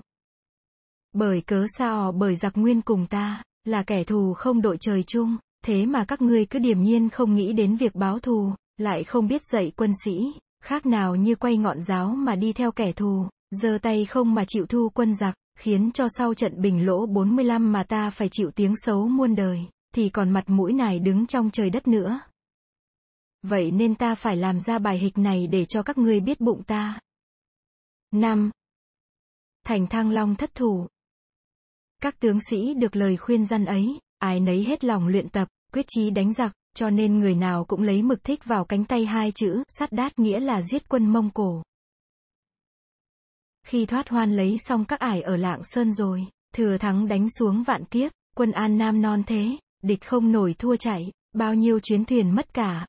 Bởi 1.14 1.42
cớ 1.42 1.66
sao 1.78 2.12
bởi 2.12 2.36
giặc 2.36 2.58
nguyên 2.58 2.82
cùng 2.82 3.06
ta, 3.08 3.44
là 3.66 3.84
kẻ 3.84 4.04
thù 4.04 4.34
không 4.34 4.62
đội 4.62 4.78
trời 4.82 5.04
chung, 5.04 5.38
thế 5.66 5.86
mà 5.86 6.06
các 6.06 6.22
ngươi 6.22 6.46
cứ 6.46 6.60
điềm 6.60 6.82
nhiên 6.82 7.10
không 7.10 7.36
nghĩ 7.36 7.54
đến 7.54 7.76
việc 7.76 7.96
báo 7.96 8.20
thù, 8.20 8.52
lại 8.78 9.04
không 9.04 9.28
biết 9.28 9.42
dạy 9.52 9.72
quân 9.76 9.92
sĩ, 10.06 10.34
khác 10.64 10.86
nào 10.86 11.16
như 11.16 11.36
quay 11.36 11.58
ngọn 11.58 11.82
giáo 11.82 12.08
mà 12.08 12.36
đi 12.36 12.54
theo 12.54 12.72
kẻ 12.72 12.92
thù, 12.92 13.26
giơ 13.52 13.78
tay 13.82 14.06
không 14.06 14.34
mà 14.34 14.44
chịu 14.48 14.66
thu 14.66 14.90
quân 14.94 15.16
giặc, 15.16 15.36
khiến 15.60 15.92
cho 15.92 16.08
sau 16.10 16.34
trận 16.34 16.62
bình 16.62 16.86
lỗ 16.86 17.06
45 17.06 17.72
mà 17.72 17.84
ta 17.84 18.10
phải 18.10 18.30
chịu 18.32 18.52
tiếng 18.52 18.74
xấu 18.86 19.08
muôn 19.08 19.36
đời, 19.36 19.66
thì 19.96 20.10
còn 20.10 20.30
mặt 20.30 20.44
mũi 20.48 20.74
này 20.74 21.00
đứng 21.00 21.28
trong 21.28 21.50
trời 21.52 21.70
đất 21.70 21.88
nữa. 21.88 22.20
Vậy 23.44 23.72
nên 23.72 23.96
ta 23.96 24.16
phải 24.16 24.38
làm 24.38 24.60
ra 24.60 24.80
bài 24.80 25.00
hịch 25.00 25.18
này 25.18 25.48
để 25.48 25.66
cho 25.66 25.84
các 25.84 25.98
ngươi 25.98 26.20
biết 26.20 26.42
bụng 26.42 26.64
ta. 26.64 27.00
5. 28.12 28.52
Thành 29.66 29.88
Thăng 29.88 30.10
Long 30.10 30.36
thất 30.36 30.56
thủ. 30.56 30.88
Các 32.02 32.20
tướng 32.20 32.40
sĩ 32.50 32.74
được 32.74 32.96
lời 32.96 33.18
khuyên 33.18 33.46
răn 33.46 33.66
ấy, 33.66 34.00
ai 34.20 34.40
nấy 34.40 34.64
hết 34.64 34.84
lòng 34.84 35.08
luyện 35.08 35.30
tập, 35.30 35.48
quyết 35.74 35.86
chí 35.88 36.10
đánh 36.10 36.34
giặc, 36.34 36.52
cho 36.76 36.90
nên 36.90 37.20
người 37.20 37.36
nào 37.36 37.66
cũng 37.66 37.82
lấy 37.82 38.04
mực 38.04 38.24
thích 38.24 38.46
vào 38.46 38.66
cánh 38.66 38.86
tay 38.86 39.06
hai 39.06 39.32
chữ, 39.32 39.64
sắt 39.68 39.92
đát 39.92 40.20
nghĩa 40.20 40.40
là 40.40 40.62
giết 40.62 40.90
quân 40.90 41.14
Mông 41.14 41.30
Cổ. 41.30 41.64
Khi 43.64 43.86
thoát 43.86 44.10
hoan 44.10 44.36
lấy 44.36 44.58
xong 44.58 44.86
các 44.86 45.00
ải 45.00 45.22
ở 45.22 45.38
Lạng 45.38 45.62
Sơn 45.64 45.94
rồi, 45.94 46.28
thừa 46.54 46.78
thắng 46.78 47.08
đánh 47.08 47.30
xuống 47.30 47.64
vạn 47.64 47.86
kiếp, 47.86 48.12
quân 48.36 48.52
An 48.52 48.78
Nam 48.78 49.02
non 49.02 49.24
thế, 49.28 49.58
địch 49.84 50.06
không 50.06 50.32
nổi 50.32 50.56
thua 50.60 50.76
chạy, 50.76 51.12
bao 51.34 51.54
nhiêu 51.54 51.80
chuyến 51.80 52.06
thuyền 52.06 52.36
mất 52.36 52.54
cả. 52.54 52.88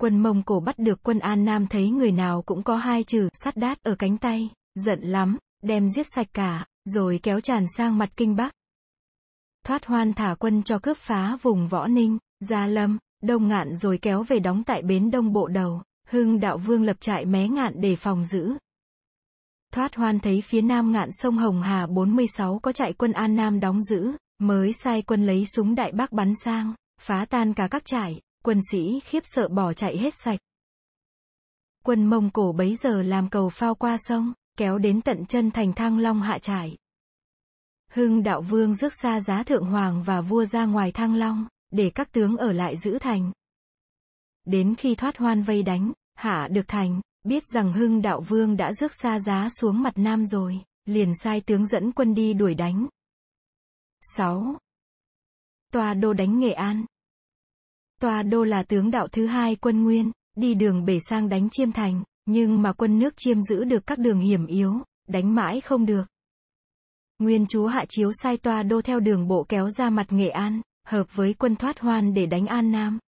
Quân 0.00 0.18
Mông 0.18 0.42
Cổ 0.42 0.60
bắt 0.60 0.78
được 0.78 1.02
quân 1.02 1.18
An 1.18 1.44
Nam 1.44 1.66
thấy 1.66 1.90
người 1.90 2.12
nào 2.12 2.42
cũng 2.42 2.62
có 2.62 2.76
hai 2.76 3.04
chữ 3.04 3.28
sắt 3.32 3.56
đát 3.56 3.82
ở 3.82 3.94
cánh 3.94 4.16
tay, 4.16 4.50
giận 4.74 5.00
lắm, 5.00 5.38
đem 5.62 5.88
giết 5.90 6.06
sạch 6.14 6.26
cả, 6.32 6.66
rồi 6.84 7.20
kéo 7.22 7.40
tràn 7.40 7.64
sang 7.76 7.98
mặt 7.98 8.10
kinh 8.16 8.36
Bắc. 8.36 8.52
Thoát 9.66 9.86
hoan 9.86 10.12
thả 10.12 10.34
quân 10.38 10.62
cho 10.62 10.78
cướp 10.78 10.96
phá 10.96 11.36
vùng 11.42 11.68
Võ 11.68 11.86
Ninh, 11.86 12.18
Gia 12.40 12.66
Lâm, 12.66 12.98
Đông 13.22 13.48
Ngạn 13.48 13.74
rồi 13.74 13.98
kéo 13.98 14.22
về 14.22 14.38
đóng 14.38 14.64
tại 14.64 14.82
bến 14.82 15.10
Đông 15.10 15.32
Bộ 15.32 15.48
Đầu, 15.48 15.82
Hưng 16.08 16.40
Đạo 16.40 16.58
Vương 16.58 16.82
lập 16.82 16.96
trại 17.00 17.24
mé 17.24 17.48
ngạn 17.48 17.72
để 17.80 17.96
phòng 17.96 18.24
giữ. 18.24 18.52
Thoát 19.72 19.94
hoan 19.94 20.20
thấy 20.20 20.40
phía 20.40 20.62
nam 20.62 20.92
ngạn 20.92 21.08
sông 21.12 21.38
Hồng 21.38 21.62
Hà 21.62 21.86
46 21.86 22.58
có 22.58 22.72
trại 22.72 22.92
quân 22.92 23.12
An 23.12 23.36
Nam 23.36 23.60
đóng 23.60 23.82
giữ, 23.82 24.12
mới 24.38 24.72
sai 24.72 25.02
quân 25.02 25.26
lấy 25.26 25.46
súng 25.46 25.74
đại 25.74 25.92
bác 25.92 26.12
bắn 26.12 26.32
sang, 26.44 26.74
phá 27.00 27.24
tan 27.30 27.54
cả 27.54 27.68
các 27.68 27.84
trại, 27.84 28.20
quân 28.44 28.58
sĩ 28.70 29.00
khiếp 29.00 29.22
sợ 29.24 29.48
bỏ 29.48 29.72
chạy 29.72 29.98
hết 29.98 30.14
sạch. 30.14 30.38
Quân 31.84 32.06
Mông 32.06 32.30
Cổ 32.30 32.52
bấy 32.52 32.74
giờ 32.74 33.02
làm 33.02 33.28
cầu 33.28 33.48
phao 33.48 33.74
qua 33.74 33.96
sông, 33.98 34.32
kéo 34.56 34.78
đến 34.78 35.00
tận 35.00 35.26
chân 35.26 35.50
thành 35.50 35.72
Thăng 35.72 35.98
Long 35.98 36.22
hạ 36.22 36.38
trại. 36.38 36.76
Hưng 37.92 38.22
đạo 38.22 38.42
vương 38.42 38.74
rước 38.74 38.92
xa 39.02 39.20
giá 39.20 39.42
thượng 39.42 39.66
hoàng 39.66 40.02
và 40.02 40.20
vua 40.20 40.44
ra 40.44 40.64
ngoài 40.64 40.92
Thăng 40.92 41.14
Long, 41.14 41.46
để 41.70 41.90
các 41.94 42.12
tướng 42.12 42.36
ở 42.36 42.52
lại 42.52 42.76
giữ 42.76 42.98
thành. 42.98 43.32
Đến 44.44 44.74
khi 44.74 44.94
thoát 44.94 45.18
hoan 45.18 45.42
vây 45.42 45.62
đánh, 45.62 45.92
hạ 46.14 46.48
được 46.50 46.68
thành, 46.68 47.00
biết 47.24 47.42
rằng 47.54 47.72
Hưng 47.72 48.02
đạo 48.02 48.20
vương 48.20 48.56
đã 48.56 48.72
rước 48.72 48.92
xa 48.94 49.20
giá 49.20 49.48
xuống 49.48 49.82
mặt 49.82 49.92
nam 49.96 50.26
rồi, 50.26 50.60
liền 50.84 51.14
sai 51.14 51.40
tướng 51.40 51.66
dẫn 51.66 51.92
quân 51.92 52.14
đi 52.14 52.34
đuổi 52.34 52.54
đánh. 52.54 52.86
6. 54.16 54.56
Tòa 55.72 55.94
đô 55.94 56.12
đánh 56.12 56.38
Nghệ 56.38 56.52
An 56.52 56.84
Tòa 58.00 58.22
đô 58.22 58.44
là 58.44 58.62
tướng 58.62 58.90
đạo 58.90 59.08
thứ 59.08 59.26
hai 59.26 59.56
quân 59.56 59.84
Nguyên, 59.84 60.10
đi 60.36 60.54
đường 60.54 60.84
bể 60.84 60.98
sang 61.08 61.28
đánh 61.28 61.48
Chiêm 61.50 61.72
Thành, 61.72 62.02
nhưng 62.26 62.62
mà 62.62 62.72
quân 62.72 62.98
nước 62.98 63.14
Chiêm 63.16 63.40
giữ 63.42 63.64
được 63.64 63.86
các 63.86 63.98
đường 63.98 64.20
hiểm 64.20 64.46
yếu, 64.46 64.74
đánh 65.08 65.34
mãi 65.34 65.60
không 65.60 65.86
được. 65.86 66.04
Nguyên 67.18 67.46
chúa 67.46 67.66
Hạ 67.66 67.84
Chiếu 67.88 68.12
sai 68.12 68.36
tòa 68.36 68.62
đô 68.62 68.80
theo 68.82 69.00
đường 69.00 69.28
bộ 69.28 69.46
kéo 69.48 69.70
ra 69.70 69.90
mặt 69.90 70.12
Nghệ 70.12 70.28
An, 70.28 70.60
hợp 70.86 71.16
với 71.16 71.34
quân 71.34 71.56
Thoát 71.56 71.80
Hoan 71.80 72.14
để 72.14 72.26
đánh 72.26 72.46
An 72.46 72.70
Nam. 72.70 72.98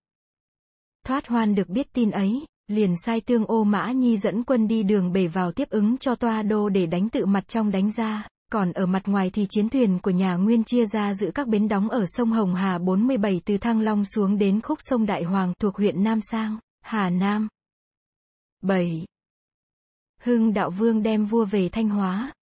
Thoát 1.07 1.27
Hoan 1.27 1.55
được 1.55 1.69
biết 1.69 1.93
tin 1.93 2.11
ấy, 2.11 2.47
liền 2.69 2.95
sai 3.05 3.21
tương 3.21 3.47
ô 3.47 3.65
Mã 3.65 3.93
Nhi 3.93 4.17
dẫn 4.17 4.45
quân 4.45 4.69
đi 4.69 4.83
đường 4.83 5.13
bể 5.13 5.27
vào 5.27 5.53
tiếp 5.53 5.71
ứng 5.71 5.99
cho 5.99 6.15
toa 6.15 6.43
đô 6.43 6.69
để 6.69 6.87
đánh 6.87 7.09
tự 7.09 7.27
mặt 7.27 7.49
trong 7.49 7.71
đánh 7.71 7.91
ra, 7.91 8.29
còn 8.53 8.73
ở 8.73 8.87
mặt 8.87 9.03
ngoài 9.07 9.31
thì 9.31 9.47
chiến 9.51 9.69
thuyền 9.69 9.99
của 10.03 10.11
nhà 10.11 10.35
Nguyên 10.35 10.65
chia 10.65 10.87
ra 10.87 11.15
giữ 11.15 11.31
các 11.35 11.49
bến 11.49 11.69
đóng 11.69 11.89
ở 11.89 12.05
sông 12.09 12.33
Hồng 12.33 12.55
Hà 12.55 12.79
47 12.79 13.41
từ 13.45 13.59
Thăng 13.59 13.81
Long 13.81 14.05
xuống 14.05 14.39
đến 14.39 14.61
khúc 14.61 14.79
sông 14.81 15.07
Đại 15.07 15.23
Hoàng 15.23 15.53
thuộc 15.61 15.77
huyện 15.77 16.05
Nam 16.05 16.21
Sang, 16.21 16.59
Hà 16.81 17.11
Nam. 17.11 17.49
7. 18.63 19.07
Hưng 20.21 20.53
Đạo 20.53 20.71
Vương 20.71 21.03
đem 21.03 21.25
vua 21.25 21.45
về 21.45 21.69
Thanh 21.69 21.89
Hóa. 21.89 22.33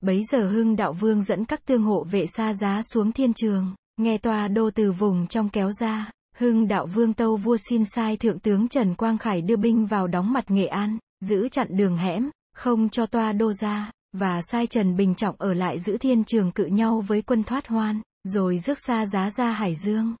Bấy 0.00 0.22
giờ 0.32 0.48
Hưng 0.50 0.76
Đạo 0.76 0.92
Vương 0.92 1.22
dẫn 1.22 1.44
các 1.44 1.64
tương 1.64 1.82
hộ 1.82 2.04
vệ 2.04 2.26
xa 2.26 2.52
giá 2.54 2.82
xuống 2.82 3.12
thiên 3.12 3.32
trường, 3.34 3.74
nghe 3.96 4.18
tòa 4.18 4.48
đô 4.48 4.70
từ 4.70 4.92
vùng 4.92 5.26
trong 5.26 5.48
kéo 5.48 5.70
ra, 5.80 6.10
Hưng 6.36 6.68
Đạo 6.68 6.86
Vương 6.86 7.14
Tâu 7.14 7.36
vua 7.36 7.56
xin 7.68 7.84
sai 7.84 8.16
Thượng 8.16 8.38
tướng 8.38 8.68
Trần 8.68 8.94
Quang 8.94 9.18
Khải 9.18 9.42
đưa 9.42 9.56
binh 9.56 9.86
vào 9.86 10.06
đóng 10.06 10.32
mặt 10.32 10.50
Nghệ 10.50 10.66
An, 10.66 10.98
giữ 11.20 11.48
chặn 11.48 11.66
đường 11.70 11.96
hẻm, 11.96 12.30
không 12.54 12.88
cho 12.88 13.06
toa 13.06 13.32
đô 13.32 13.52
ra 13.52 13.90
và 14.12 14.42
sai 14.42 14.66
Trần 14.66 14.96
Bình 14.96 15.14
Trọng 15.14 15.36
ở 15.38 15.54
lại 15.54 15.78
giữ 15.78 15.96
thiên 15.98 16.24
trường 16.24 16.52
cự 16.52 16.64
nhau 16.64 17.00
với 17.00 17.22
quân 17.22 17.44
thoát 17.44 17.66
hoan, 17.66 18.02
rồi 18.24 18.58
rước 18.58 18.78
xa 18.78 19.06
giá 19.06 19.30
ra 19.30 19.52
Hải 19.52 19.74
Dương. 19.74 20.14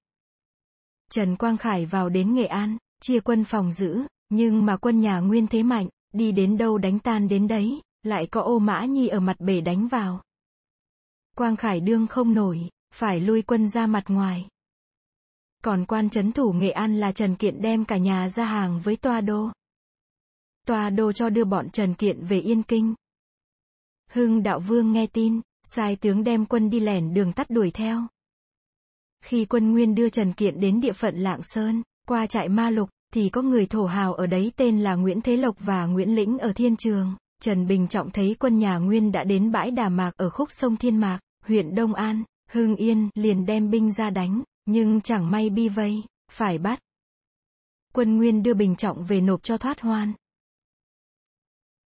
Trần 1.10 1.36
Quang 1.36 1.56
Khải 1.56 1.86
vào 1.86 2.08
đến 2.08 2.34
Nghệ 2.34 2.46
An, 2.46 2.76
chia 3.00 3.20
quân 3.20 3.44
phòng 3.44 3.72
giữ, 3.72 4.02
nhưng 4.28 4.66
mà 4.66 4.76
quân 4.76 5.00
nhà 5.00 5.18
Nguyên 5.18 5.46
thế 5.46 5.62
mạnh, 5.62 5.88
đi 6.12 6.32
đến 6.32 6.58
đâu 6.58 6.78
đánh 6.78 6.98
tan 6.98 7.28
đến 7.28 7.48
đấy, 7.48 7.80
lại 8.02 8.26
có 8.26 8.40
ô 8.40 8.58
mã 8.58 8.84
nhi 8.84 9.08
ở 9.08 9.20
mặt 9.20 9.36
bể 9.40 9.60
đánh 9.60 9.88
vào. 9.88 10.22
Quang 11.36 11.56
Khải 11.56 11.80
đương 11.80 12.06
không 12.06 12.34
nổi, 12.34 12.68
phải 12.94 13.20
lui 13.20 13.42
quân 13.42 13.68
ra 13.68 13.86
mặt 13.86 14.04
ngoài. 14.08 14.48
Còn 15.64 15.84
quan 15.84 16.10
chấn 16.10 16.32
thủ 16.32 16.52
Nghệ 16.52 16.70
An 16.70 17.00
là 17.00 17.12
Trần 17.12 17.36
Kiện 17.36 17.62
đem 17.62 17.84
cả 17.84 17.96
nhà 17.96 18.28
ra 18.28 18.44
hàng 18.44 18.80
với 18.80 18.96
Toa 18.96 19.20
Đô. 19.20 19.50
Toa 20.66 20.90
Đô 20.90 21.12
cho 21.12 21.30
đưa 21.30 21.44
bọn 21.44 21.70
Trần 21.70 21.94
Kiện 21.94 22.24
về 22.24 22.40
Yên 22.40 22.62
Kinh, 22.62 22.94
Hưng 24.08 24.42
đạo 24.42 24.60
vương 24.60 24.92
nghe 24.92 25.06
tin, 25.06 25.40
sai 25.62 25.96
tướng 25.96 26.24
đem 26.24 26.46
quân 26.46 26.70
đi 26.70 26.80
lẻn 26.80 27.14
đường 27.14 27.32
tắt 27.32 27.50
đuổi 27.50 27.70
theo. 27.70 28.06
Khi 29.24 29.44
quân 29.44 29.72
Nguyên 29.72 29.94
đưa 29.94 30.08
Trần 30.08 30.32
Kiện 30.32 30.60
đến 30.60 30.80
địa 30.80 30.92
phận 30.92 31.16
Lạng 31.16 31.40
Sơn, 31.42 31.82
qua 32.08 32.26
trại 32.26 32.48
Ma 32.48 32.70
Lục, 32.70 32.90
thì 33.14 33.28
có 33.28 33.42
người 33.42 33.66
thổ 33.66 33.86
hào 33.86 34.14
ở 34.14 34.26
đấy 34.26 34.52
tên 34.56 34.80
là 34.80 34.94
Nguyễn 34.94 35.20
Thế 35.20 35.36
Lộc 35.36 35.56
và 35.60 35.86
Nguyễn 35.86 36.14
Lĩnh 36.14 36.38
ở 36.38 36.52
Thiên 36.52 36.76
Trường. 36.76 37.16
Trần 37.42 37.66
Bình 37.66 37.88
Trọng 37.88 38.10
thấy 38.10 38.36
quân 38.38 38.58
nhà 38.58 38.78
Nguyên 38.78 39.12
đã 39.12 39.24
đến 39.24 39.52
bãi 39.52 39.70
Đà 39.70 39.88
Mạc 39.88 40.10
ở 40.16 40.30
khúc 40.30 40.48
sông 40.50 40.76
Thiên 40.76 40.96
Mạc, 40.96 41.18
huyện 41.44 41.74
Đông 41.74 41.94
An, 41.94 42.22
Hưng 42.50 42.76
Yên, 42.76 43.08
liền 43.14 43.46
đem 43.46 43.70
binh 43.70 43.92
ra 43.92 44.10
đánh, 44.10 44.42
nhưng 44.66 45.00
chẳng 45.00 45.30
may 45.30 45.50
bi 45.50 45.68
vây, 45.68 46.02
phải 46.30 46.58
bắt. 46.58 46.80
Quân 47.92 48.16
Nguyên 48.16 48.42
đưa 48.42 48.54
Bình 48.54 48.76
Trọng 48.76 49.04
về 49.04 49.20
nộp 49.20 49.42
cho 49.42 49.58
thoát 49.58 49.80
hoan. 49.80 50.12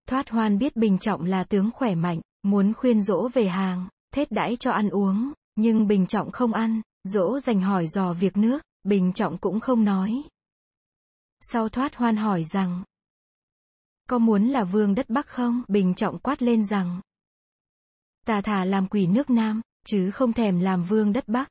Thoát 0.07 0.29
hoan 0.29 0.57
biết 0.57 0.75
Bình 0.75 0.97
Trọng 0.97 1.25
là 1.25 1.43
tướng 1.43 1.69
khỏe 1.71 1.95
mạnh, 1.95 2.21
muốn 2.43 2.73
khuyên 2.73 3.01
dỗ 3.01 3.27
về 3.27 3.47
hàng, 3.47 3.87
thết 4.13 4.31
đãi 4.31 4.55
cho 4.59 4.71
ăn 4.71 4.89
uống, 4.89 5.33
nhưng 5.55 5.87
Bình 5.87 6.07
Trọng 6.07 6.31
không 6.31 6.53
ăn, 6.53 6.81
dỗ 7.03 7.39
dành 7.39 7.61
hỏi 7.61 7.87
dò 7.87 8.13
việc 8.13 8.37
nước, 8.37 8.59
Bình 8.83 9.13
Trọng 9.13 9.37
cũng 9.37 9.59
không 9.59 9.83
nói. 9.83 10.23
Sau 11.41 11.69
thoát 11.69 11.95
hoan 11.95 12.17
hỏi 12.17 12.43
rằng, 12.43 12.83
có 14.09 14.17
muốn 14.17 14.47
là 14.47 14.63
vương 14.63 14.95
đất 14.95 15.09
Bắc 15.09 15.27
không? 15.27 15.63
Bình 15.67 15.93
Trọng 15.93 16.19
quát 16.19 16.41
lên 16.41 16.65
rằng, 16.65 17.01
ta 18.25 18.41
thả 18.41 18.65
làm 18.65 18.87
quỷ 18.87 19.07
nước 19.07 19.29
Nam, 19.29 19.61
chứ 19.85 20.11
không 20.11 20.33
thèm 20.33 20.59
làm 20.59 20.83
vương 20.83 21.13
đất 21.13 21.27
Bắc. 21.27 21.49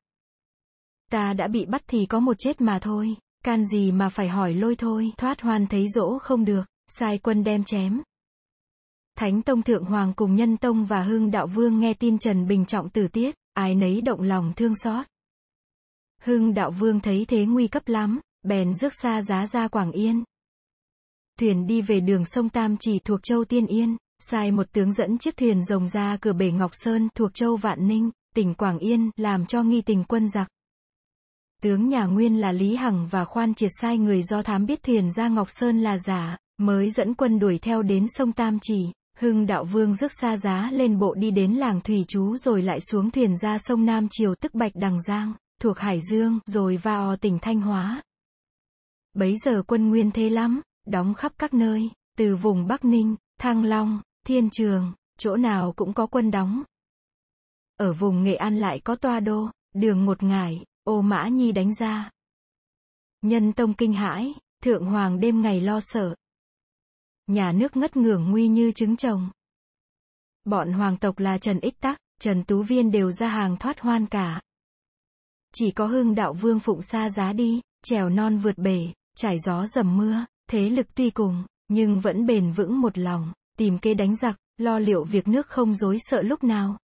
Ta 1.11 1.33
đã 1.33 1.49
bị 1.49 1.65
bắt 1.65 1.83
thì 1.87 2.07
có 2.07 2.21
một 2.21 2.37
chết 2.39 2.61
mà 2.61 2.79
thôi, 2.79 3.17
can 3.45 3.65
gì 3.65 3.93
mà 3.93 4.09
phải 4.09 4.29
hỏi 4.29 4.55
lôi 4.55 4.77
thôi. 4.77 5.13
Thoát 5.19 5.41
hoan 5.41 5.67
thấy 5.67 5.89
dỗ 5.89 6.19
không 6.19 6.45
được, 6.45 6.65
sai 6.87 7.19
quân 7.19 7.45
đem 7.45 7.65
chém, 7.65 8.03
Thánh 9.17 9.43
Tông 9.43 9.63
Thượng 9.63 9.85
Hoàng 9.85 10.13
cùng 10.17 10.35
Nhân 10.35 10.57
Tông 10.57 10.85
và 10.85 11.03
Hưng 11.03 11.31
Đạo 11.31 11.47
Vương 11.47 11.79
nghe 11.81 11.95
tin 11.95 12.19
Trần 12.19 12.47
Bình 12.47 12.65
Trọng 12.65 12.91
tử 12.91 13.09
tiết, 13.09 13.35
ai 13.55 13.75
nấy 13.75 14.01
động 14.01 14.23
lòng 14.23 14.53
thương 14.57 14.73
xót. 14.77 15.07
Hưng 16.23 16.55
Đạo 16.55 16.71
Vương 16.71 17.01
thấy 17.01 17.25
thế 17.29 17.45
nguy 17.45 17.69
cấp 17.69 17.83
lắm, 17.87 18.21
bèn 18.43 18.75
rước 18.75 18.93
xa 19.03 19.23
giá 19.23 19.47
ra 19.47 19.69
Quảng 19.69 19.93
Yên. 19.93 20.25
Thuyền 21.39 21.67
đi 21.67 21.83
về 21.83 22.01
đường 22.01 22.25
sông 22.25 22.49
Tam 22.49 22.77
chỉ 22.81 22.99
thuộc 23.05 23.21
châu 23.23 23.45
Tiên 23.45 23.67
Yên, 23.67 23.97
sai 24.19 24.51
một 24.51 24.73
tướng 24.73 24.93
dẫn 24.93 25.19
chiếc 25.19 25.37
thuyền 25.37 25.65
rồng 25.65 25.89
ra 25.89 26.17
cửa 26.21 26.33
bể 26.33 26.51
Ngọc 26.51 26.71
Sơn 26.75 27.09
thuộc 27.15 27.35
châu 27.35 27.57
Vạn 27.57 27.87
Ninh, 27.87 28.11
tỉnh 28.35 28.55
Quảng 28.55 28.79
Yên, 28.79 29.11
làm 29.17 29.47
cho 29.47 29.63
nghi 29.63 29.83
tình 29.83 30.05
quân 30.05 30.29
giặc. 30.29 30.49
Tướng 31.63 31.89
nhà 31.89 32.05
Nguyên 32.05 32.41
là 32.41 32.53
Lý 32.53 32.77
Hằng 32.77 33.07
và 33.11 33.25
khoan 33.25 33.55
triệt 33.55 33.71
sai 33.81 33.99
người 33.99 34.23
do 34.23 34.43
thám 34.43 34.67
biết 34.67 34.83
thuyền 34.83 35.13
ra 35.13 35.29
Ngọc 35.29 35.47
Sơn 35.51 35.81
là 35.81 35.99
giả, 35.99 36.39
mới 36.59 36.91
dẫn 36.91 37.15
quân 37.15 37.39
đuổi 37.39 37.59
theo 37.59 37.83
đến 37.83 38.07
sông 38.09 38.33
Tam 38.33 38.59
Chỉ, 38.63 38.93
Hưng 39.19 39.47
đạo 39.47 39.65
vương 39.65 39.95
rước 39.95 40.13
xa 40.21 40.37
giá 40.37 40.71
lên 40.73 40.99
bộ 40.99 41.15
đi 41.15 41.31
đến 41.31 41.53
làng 41.53 41.81
Thủy 41.81 42.05
Chú 42.09 42.37
rồi 42.37 42.63
lại 42.63 42.81
xuống 42.81 43.11
thuyền 43.11 43.37
ra 43.37 43.59
sông 43.59 43.85
Nam 43.85 44.07
Triều 44.11 44.35
tức 44.35 44.55
Bạch 44.55 44.73
Đằng 44.75 45.03
Giang, 45.03 45.33
thuộc 45.61 45.79
Hải 45.79 46.01
Dương, 46.11 46.39
rồi 46.47 46.77
vào 46.77 47.17
tỉnh 47.17 47.39
Thanh 47.43 47.61
Hóa. 47.61 48.03
Bấy 49.15 49.37
giờ 49.45 49.63
quân 49.67 49.89
nguyên 49.89 50.11
thế 50.11 50.31
lắm, 50.31 50.61
đóng 50.87 51.15
khắp 51.15 51.33
các 51.39 51.55
nơi, 51.55 51.91
từ 52.17 52.37
vùng 52.37 52.67
Bắc 52.67 52.85
Ninh, 52.85 53.17
Thăng 53.39 53.65
Long, 53.65 54.01
Thiên 54.27 54.51
Trường, 54.51 54.93
chỗ 55.19 55.37
nào 55.37 55.73
cũng 55.77 55.95
có 55.95 56.07
quân 56.07 56.31
đóng. 56.31 56.63
Ở 57.77 57.93
vùng 57.93 58.23
Nghệ 58.23 58.35
An 58.35 58.59
lại 58.59 58.81
có 58.85 58.97
toa 58.97 59.21
đô, 59.21 59.51
đường 59.75 60.05
một 60.05 60.23
ngải, 60.23 60.65
ô 60.85 61.03
mã 61.03 61.29
nhi 61.29 61.53
đánh 61.53 61.75
ra. 61.75 62.11
Nhân 63.23 63.53
tông 63.53 63.75
kinh 63.75 63.93
hãi, 63.93 64.35
thượng 64.63 64.85
hoàng 64.85 65.21
đêm 65.21 65.41
ngày 65.41 65.61
lo 65.61 65.81
sợ, 65.83 66.15
nhà 67.27 67.53
nước 67.53 67.77
ngất 67.77 67.97
ngưởng 67.97 68.31
nguy 68.31 68.49
như 68.49 68.73
trứng 68.73 68.97
chồng. 68.97 69.31
Bọn 70.45 70.73
hoàng 70.73 70.97
tộc 70.97 71.19
là 71.19 71.39
Trần 71.39 71.61
Ích 71.61 71.81
Tắc, 71.81 71.99
Trần 72.21 72.45
Tú 72.45 72.63
Viên 72.63 72.91
đều 72.91 73.11
ra 73.11 73.29
hàng 73.29 73.57
thoát 73.57 73.81
hoan 73.81 74.07
cả. 74.07 74.43
Chỉ 75.55 75.71
có 75.71 75.87
hưng 75.87 76.15
đạo 76.15 76.33
vương 76.33 76.61
phụng 76.61 76.83
xa 76.83 77.11
giá 77.11 77.33
đi, 77.33 77.61
trèo 77.83 78.09
non 78.09 78.39
vượt 78.39 78.59
bể, 78.59 78.93
trải 79.17 79.39
gió 79.39 79.67
dầm 79.67 79.97
mưa, 79.97 80.25
thế 80.51 80.71
lực 80.71 80.87
tuy 80.95 81.11
cùng, 81.11 81.45
nhưng 81.69 82.01
vẫn 82.01 82.27
bền 82.27 82.53
vững 82.53 82.81
một 82.81 82.99
lòng, 82.99 83.33
tìm 83.59 83.79
kế 83.79 83.95
đánh 83.95 84.17
giặc, 84.17 84.37
lo 84.59 84.79
liệu 84.79 85.05
việc 85.05 85.29
nước 85.29 85.47
không 85.47 85.75
dối 85.75 85.97
sợ 86.01 86.23
lúc 86.23 86.45
nào. 86.45 86.79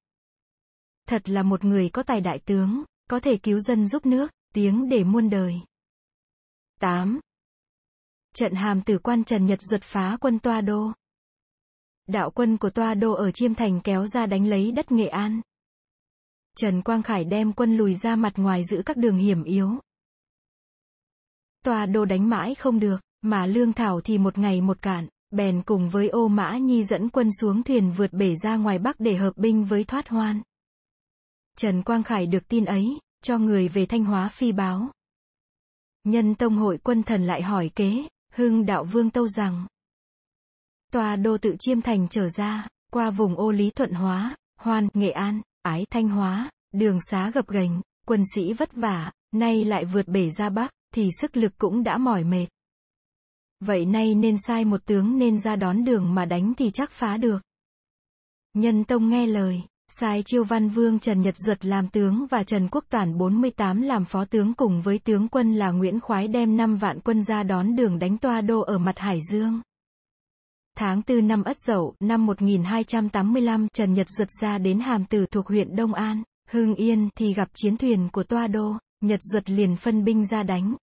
Thật 1.09 1.29
là 1.29 1.43
một 1.43 1.65
người 1.65 1.89
có 1.89 2.03
tài 2.03 2.21
đại 2.21 2.39
tướng, 2.39 2.83
có 3.11 3.21
thể 3.21 3.37
cứu 3.37 3.59
dân 3.59 3.87
giúp 3.87 4.07
nước, 4.07 4.33
tiếng 4.55 4.89
để 4.89 5.05
muôn 5.05 5.31
đời. 5.31 5.61
8. 6.81 7.21
Trận 8.35 8.55
hàm 8.55 8.83
tử 8.83 8.99
quan 8.99 9.25
Trần 9.25 9.47
Nhật 9.47 9.63
ruột 9.63 9.83
phá 9.83 10.17
quân 10.21 10.39
Toa 10.39 10.61
Đô. 10.61 10.93
Đạo 12.07 12.31
quân 12.31 12.57
của 12.57 12.71
Toa 12.71 12.95
Đô 12.95 13.13
ở 13.13 13.31
Chiêm 13.31 13.55
Thành 13.55 13.81
kéo 13.81 14.07
ra 14.07 14.27
đánh 14.27 14.47
lấy 14.47 14.73
đất 14.73 14.93
Nghệ 14.93 15.07
An. 15.07 15.41
Trần 16.57 16.83
Quang 16.83 17.03
Khải 17.03 17.25
đem 17.25 17.53
quân 17.53 17.77
lùi 17.77 17.95
ra 17.95 18.17
mặt 18.17 18.33
ngoài 18.37 18.63
giữ 18.65 18.83
các 18.87 18.97
đường 18.97 19.17
hiểm 19.17 19.45
yếu. 19.45 19.71
toa 21.65 21.87
đô 21.87 22.05
đánh 22.05 22.29
mãi 22.29 22.55
không 22.55 22.81
được, 22.81 23.01
mà 23.23 23.47
lương 23.47 23.73
thảo 23.73 24.01
thì 24.01 24.19
một 24.19 24.39
ngày 24.39 24.61
một 24.61 24.83
cạn, 24.83 25.09
bèn 25.31 25.63
cùng 25.63 25.89
với 25.89 26.09
ô 26.09 26.29
mã 26.29 26.57
nhi 26.59 26.85
dẫn 26.85 27.09
quân 27.09 27.31
xuống 27.41 27.63
thuyền 27.63 27.93
vượt 27.93 28.13
bể 28.13 28.35
ra 28.43 28.57
ngoài 28.57 28.79
Bắc 28.79 29.01
để 29.01 29.17
hợp 29.17 29.37
binh 29.37 29.65
với 29.65 29.85
thoát 29.85 30.09
hoan. 30.09 30.43
Trần 31.59 31.83
Quang 31.83 32.03
Khải 32.03 32.27
được 32.27 32.49
tin 32.49 32.65
ấy, 32.65 32.99
cho 33.23 33.39
người 33.39 33.69
về 33.69 33.87
Thanh 33.87 34.05
Hóa 34.05 34.29
phi 34.29 34.53
báo. 34.53 34.91
Nhân 36.05 36.35
tông 36.35 36.57
hội 36.57 36.79
quân 36.79 37.03
thần 37.03 37.25
lại 37.25 37.43
hỏi 37.43 37.71
kế, 37.75 38.07
hưng 38.33 38.67
đạo 38.67 38.85
vương 38.85 39.11
tâu 39.11 39.29
rằng. 39.29 39.67
Tòa 40.93 41.17
đô 41.17 41.39
tự 41.39 41.57
chiêm 41.59 41.81
thành 41.81 42.09
trở 42.09 42.29
ra, 42.29 42.69
qua 42.93 43.11
vùng 43.11 43.37
ô 43.37 43.51
lý 43.51 43.71
thuận 43.71 43.93
hóa, 43.93 44.37
hoan, 44.59 44.89
nghệ 44.95 45.11
an, 45.11 45.41
ái 45.63 45.87
thanh 45.91 46.09
hóa, 46.09 46.51
đường 46.73 46.99
xá 47.11 47.31
gập 47.35 47.49
ghềnh, 47.49 47.81
quân 48.07 48.23
sĩ 48.35 48.53
vất 48.53 48.73
vả, 48.73 49.13
nay 49.33 49.65
lại 49.65 49.85
vượt 49.85 50.09
bể 50.09 50.31
ra 50.31 50.49
bắc, 50.49 50.71
thì 50.95 51.09
sức 51.21 51.37
lực 51.37 51.53
cũng 51.59 51.83
đã 51.83 51.99
mỏi 51.99 52.25
mệt. 52.25 52.47
Vậy 53.61 53.87
nay 53.87 54.15
nên 54.15 54.37
sai 54.47 54.65
một 54.65 54.85
tướng 54.85 55.19
nên 55.19 55.39
ra 55.39 55.57
đón 55.57 55.85
đường 55.85 56.15
mà 56.15 56.25
đánh 56.25 56.53
thì 56.55 56.71
chắc 56.71 56.91
phá 56.91 57.17
được. 57.17 57.43
Nhân 58.55 58.85
tông 58.85 59.09
nghe 59.09 59.27
lời, 59.27 59.63
sai 59.89 60.23
chiêu 60.25 60.45
văn 60.45 60.69
vương 60.69 60.99
Trần 60.99 61.21
Nhật 61.21 61.37
Duật 61.37 61.65
làm 61.65 61.89
tướng 61.89 62.27
và 62.31 62.43
Trần 62.43 62.69
Quốc 62.69 62.85
Toản 62.91 63.19
48 63.19 63.83
làm 63.83 64.05
phó 64.05 64.25
tướng 64.25 64.55
cùng 64.55 64.83
với 64.83 64.99
tướng 64.99 65.29
quân 65.29 65.55
là 65.55 65.71
Nguyễn 65.71 66.01
Khoái 66.01 66.29
đem 66.29 66.57
5 66.57 66.77
vạn 66.77 67.01
quân 67.01 67.23
ra 67.23 67.43
đón 67.43 67.77
đường 67.77 67.99
đánh 67.99 68.19
toa 68.19 68.41
đô 68.41 68.61
ở 68.61 68.79
mặt 68.79 68.99
Hải 68.99 69.19
Dương. 69.31 69.61
Tháng 70.77 71.03
4 71.09 71.29
năm 71.29 71.45
Ất 71.45 71.57
Dậu, 71.67 71.95
năm 72.01 72.27
1285, 72.27 73.69
Trần 73.75 73.93
Nhật 73.93 74.07
Duật 74.09 74.29
ra 74.41 74.59
đến 74.59 74.81
Hàm 74.81 75.05
Tử 75.05 75.27
thuộc 75.31 75.49
huyện 75.49 75.77
Đông 75.77 75.95
An, 75.95 76.23
Hưng 76.49 76.75
Yên 76.75 77.09
thì 77.17 77.35
gặp 77.35 77.49
chiến 77.55 77.77
thuyền 77.77 78.09
của 78.13 78.23
toa 78.23 78.47
đô, 78.47 78.73
Nhật 79.01 79.21
Duật 79.23 79.51
liền 79.51 79.77
phân 79.77 80.05
binh 80.05 80.27
ra 80.27 80.43
đánh. 80.43 80.75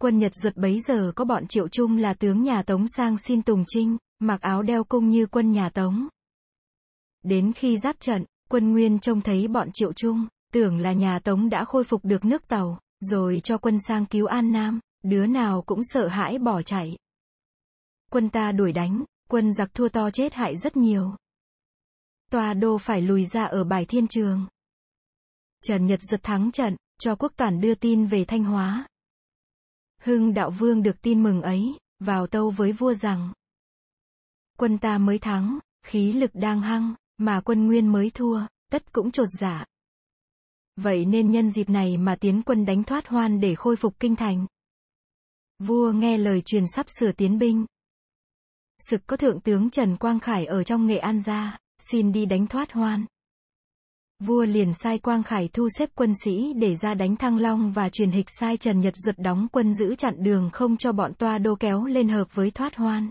Quân 0.00 0.18
Nhật 0.18 0.34
Duật 0.34 0.56
bấy 0.56 0.80
giờ 0.80 1.12
có 1.14 1.24
bọn 1.24 1.46
Triệu 1.46 1.68
Trung 1.68 1.96
là 1.96 2.14
tướng 2.14 2.42
nhà 2.42 2.62
Tống 2.62 2.84
sang 2.96 3.16
xin 3.18 3.42
Tùng 3.42 3.64
Trinh, 3.66 3.96
mặc 4.18 4.40
áo 4.40 4.62
đeo 4.62 4.84
cung 4.84 5.08
như 5.08 5.26
quân 5.26 5.50
nhà 5.50 5.68
Tống. 5.68 6.08
Đến 7.22 7.52
khi 7.52 7.78
giáp 7.78 8.00
trận, 8.00 8.24
quân 8.48 8.72
Nguyên 8.72 8.98
trông 8.98 9.20
thấy 9.20 9.48
bọn 9.48 9.68
Triệu 9.74 9.92
Trung, 9.92 10.26
tưởng 10.52 10.78
là 10.78 10.92
nhà 10.92 11.18
Tống 11.18 11.50
đã 11.50 11.64
khôi 11.64 11.84
phục 11.84 12.04
được 12.04 12.24
nước 12.24 12.48
tàu, 12.48 12.78
rồi 13.00 13.40
cho 13.44 13.58
quân 13.58 13.78
sang 13.88 14.06
cứu 14.06 14.26
An 14.26 14.52
Nam, 14.52 14.80
đứa 15.02 15.26
nào 15.26 15.62
cũng 15.62 15.80
sợ 15.84 16.08
hãi 16.08 16.38
bỏ 16.38 16.62
chạy. 16.62 16.96
Quân 18.10 18.28
ta 18.28 18.52
đuổi 18.52 18.72
đánh, 18.72 19.04
quân 19.28 19.52
giặc 19.52 19.74
thua 19.74 19.88
to 19.88 20.10
chết 20.10 20.34
hại 20.34 20.56
rất 20.56 20.76
nhiều. 20.76 21.14
Tòa 22.30 22.54
đô 22.54 22.78
phải 22.78 23.02
lùi 23.02 23.24
ra 23.24 23.44
ở 23.44 23.64
bài 23.64 23.84
thiên 23.84 24.06
trường. 24.06 24.46
Trần 25.62 25.86
Nhật 25.86 26.00
giật 26.02 26.22
thắng 26.22 26.52
trận, 26.52 26.76
cho 26.98 27.14
quốc 27.14 27.32
cản 27.36 27.60
đưa 27.60 27.74
tin 27.74 28.06
về 28.06 28.24
Thanh 28.24 28.44
Hóa. 28.44 28.88
Hưng 30.02 30.34
đạo 30.34 30.50
vương 30.50 30.82
được 30.82 31.02
tin 31.02 31.22
mừng 31.22 31.42
ấy, 31.42 31.78
vào 31.98 32.26
tâu 32.26 32.50
với 32.50 32.72
vua 32.72 32.94
rằng. 32.94 33.32
Quân 34.58 34.78
ta 34.78 34.98
mới 34.98 35.18
thắng, 35.18 35.58
khí 35.82 36.12
lực 36.12 36.30
đang 36.34 36.60
hăng, 36.60 36.94
mà 37.20 37.40
quân 37.40 37.66
nguyên 37.66 37.92
mới 37.92 38.10
thua, 38.10 38.40
tất 38.70 38.92
cũng 38.92 39.10
trột 39.10 39.28
giả. 39.40 39.64
Vậy 40.76 41.04
nên 41.04 41.30
nhân 41.30 41.50
dịp 41.50 41.68
này 41.68 41.96
mà 41.96 42.16
tiến 42.16 42.42
quân 42.42 42.64
đánh 42.64 42.84
thoát 42.84 43.08
hoan 43.08 43.40
để 43.40 43.54
khôi 43.54 43.76
phục 43.76 44.00
kinh 44.00 44.16
thành. 44.16 44.46
Vua 45.58 45.92
nghe 45.92 46.18
lời 46.18 46.40
truyền 46.40 46.64
sắp 46.74 46.86
sửa 46.98 47.12
tiến 47.12 47.38
binh. 47.38 47.66
Sực 48.90 49.00
có 49.06 49.16
thượng 49.16 49.40
tướng 49.40 49.70
Trần 49.70 49.96
Quang 49.96 50.20
Khải 50.20 50.46
ở 50.46 50.64
trong 50.64 50.86
Nghệ 50.86 50.98
An 50.98 51.20
ra, 51.20 51.58
xin 51.78 52.12
đi 52.12 52.26
đánh 52.26 52.46
thoát 52.46 52.72
hoan. 52.72 53.06
Vua 54.18 54.44
liền 54.44 54.74
sai 54.74 54.98
Quang 54.98 55.22
Khải 55.22 55.48
thu 55.52 55.68
xếp 55.78 55.90
quân 55.94 56.12
sĩ 56.24 56.52
để 56.52 56.74
ra 56.74 56.94
đánh 56.94 57.16
Thăng 57.16 57.38
Long 57.38 57.72
và 57.72 57.88
truyền 57.88 58.10
hịch 58.10 58.30
sai 58.40 58.56
Trần 58.56 58.80
Nhật 58.80 58.96
Duật 58.96 59.18
đóng 59.18 59.46
quân 59.52 59.74
giữ 59.74 59.94
chặn 59.94 60.14
đường 60.18 60.50
không 60.52 60.76
cho 60.76 60.92
bọn 60.92 61.14
toa 61.14 61.38
đô 61.38 61.54
kéo 61.54 61.84
lên 61.84 62.08
hợp 62.08 62.34
với 62.34 62.50
thoát 62.50 62.76
hoan. 62.76 63.10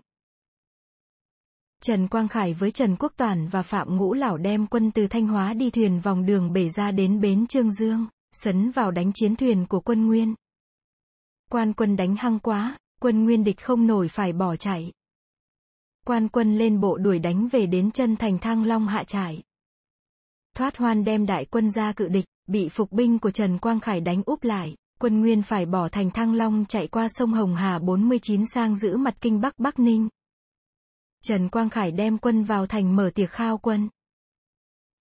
Trần 1.84 2.08
Quang 2.08 2.28
Khải 2.28 2.54
với 2.54 2.72
Trần 2.72 2.96
Quốc 3.00 3.14
Toản 3.18 3.48
và 3.48 3.64
Phạm 3.64 3.98
Ngũ 3.98 4.14
Lão 4.14 4.38
đem 4.38 4.68
quân 4.68 4.92
từ 4.92 5.08
Thanh 5.08 5.28
Hóa 5.28 5.54
đi 5.54 5.70
thuyền 5.70 6.00
vòng 6.00 6.26
đường 6.26 6.54
bể 6.54 6.70
ra 6.70 6.92
đến 6.92 7.22
bến 7.22 7.48
Trương 7.48 7.72
Dương, 7.72 8.08
sấn 8.32 8.72
vào 8.72 8.92
đánh 8.92 9.12
chiến 9.14 9.36
thuyền 9.36 9.66
của 9.66 9.80
quân 9.80 10.08
Nguyên. 10.08 10.36
Quan 11.52 11.74
quân 11.74 11.96
đánh 11.96 12.16
hăng 12.16 12.40
quá, 12.40 12.78
quân 13.02 13.24
Nguyên 13.24 13.44
địch 13.44 13.62
không 13.62 13.88
nổi 13.88 14.08
phải 14.08 14.34
bỏ 14.34 14.56
chạy. 14.56 14.92
Quan 16.06 16.28
quân 16.28 16.58
lên 16.58 16.80
bộ 16.80 16.98
đuổi 16.98 17.20
đánh 17.20 17.48
về 17.48 17.66
đến 17.66 17.92
chân 17.92 18.16
thành 18.16 18.38
Thăng 18.38 18.64
Long 18.64 18.88
hạ 18.88 19.04
trải. 19.08 19.44
Thoát 20.56 20.78
hoan 20.78 21.04
đem 21.04 21.26
đại 21.26 21.46
quân 21.46 21.72
ra 21.72 21.94
cự 21.94 22.08
địch, 22.08 22.26
bị 22.48 22.70
phục 22.70 22.92
binh 22.92 23.20
của 23.20 23.32
Trần 23.32 23.58
Quang 23.58 23.80
Khải 23.80 24.02
đánh 24.02 24.24
úp 24.26 24.44
lại, 24.44 24.76
quân 25.00 25.22
Nguyên 25.22 25.42
phải 25.42 25.66
bỏ 25.66 25.90
thành 25.90 26.12
Thăng 26.12 26.34
Long 26.34 26.66
chạy 26.68 26.88
qua 26.88 27.08
sông 27.10 27.34
Hồng 27.34 27.56
Hà 27.56 27.80
49 27.80 28.44
sang 28.54 28.76
giữ 28.76 28.98
mặt 28.98 29.16
kinh 29.22 29.42
Bắc 29.42 29.60
Bắc 29.60 29.80
Ninh. 29.80 30.10
Trần 31.22 31.50
Quang 31.50 31.70
Khải 31.70 31.92
đem 31.92 32.18
quân 32.18 32.44
vào 32.44 32.68
thành 32.68 32.96
mở 32.96 33.12
tiệc 33.16 33.32
khao 33.32 33.58
quân. 33.58 33.90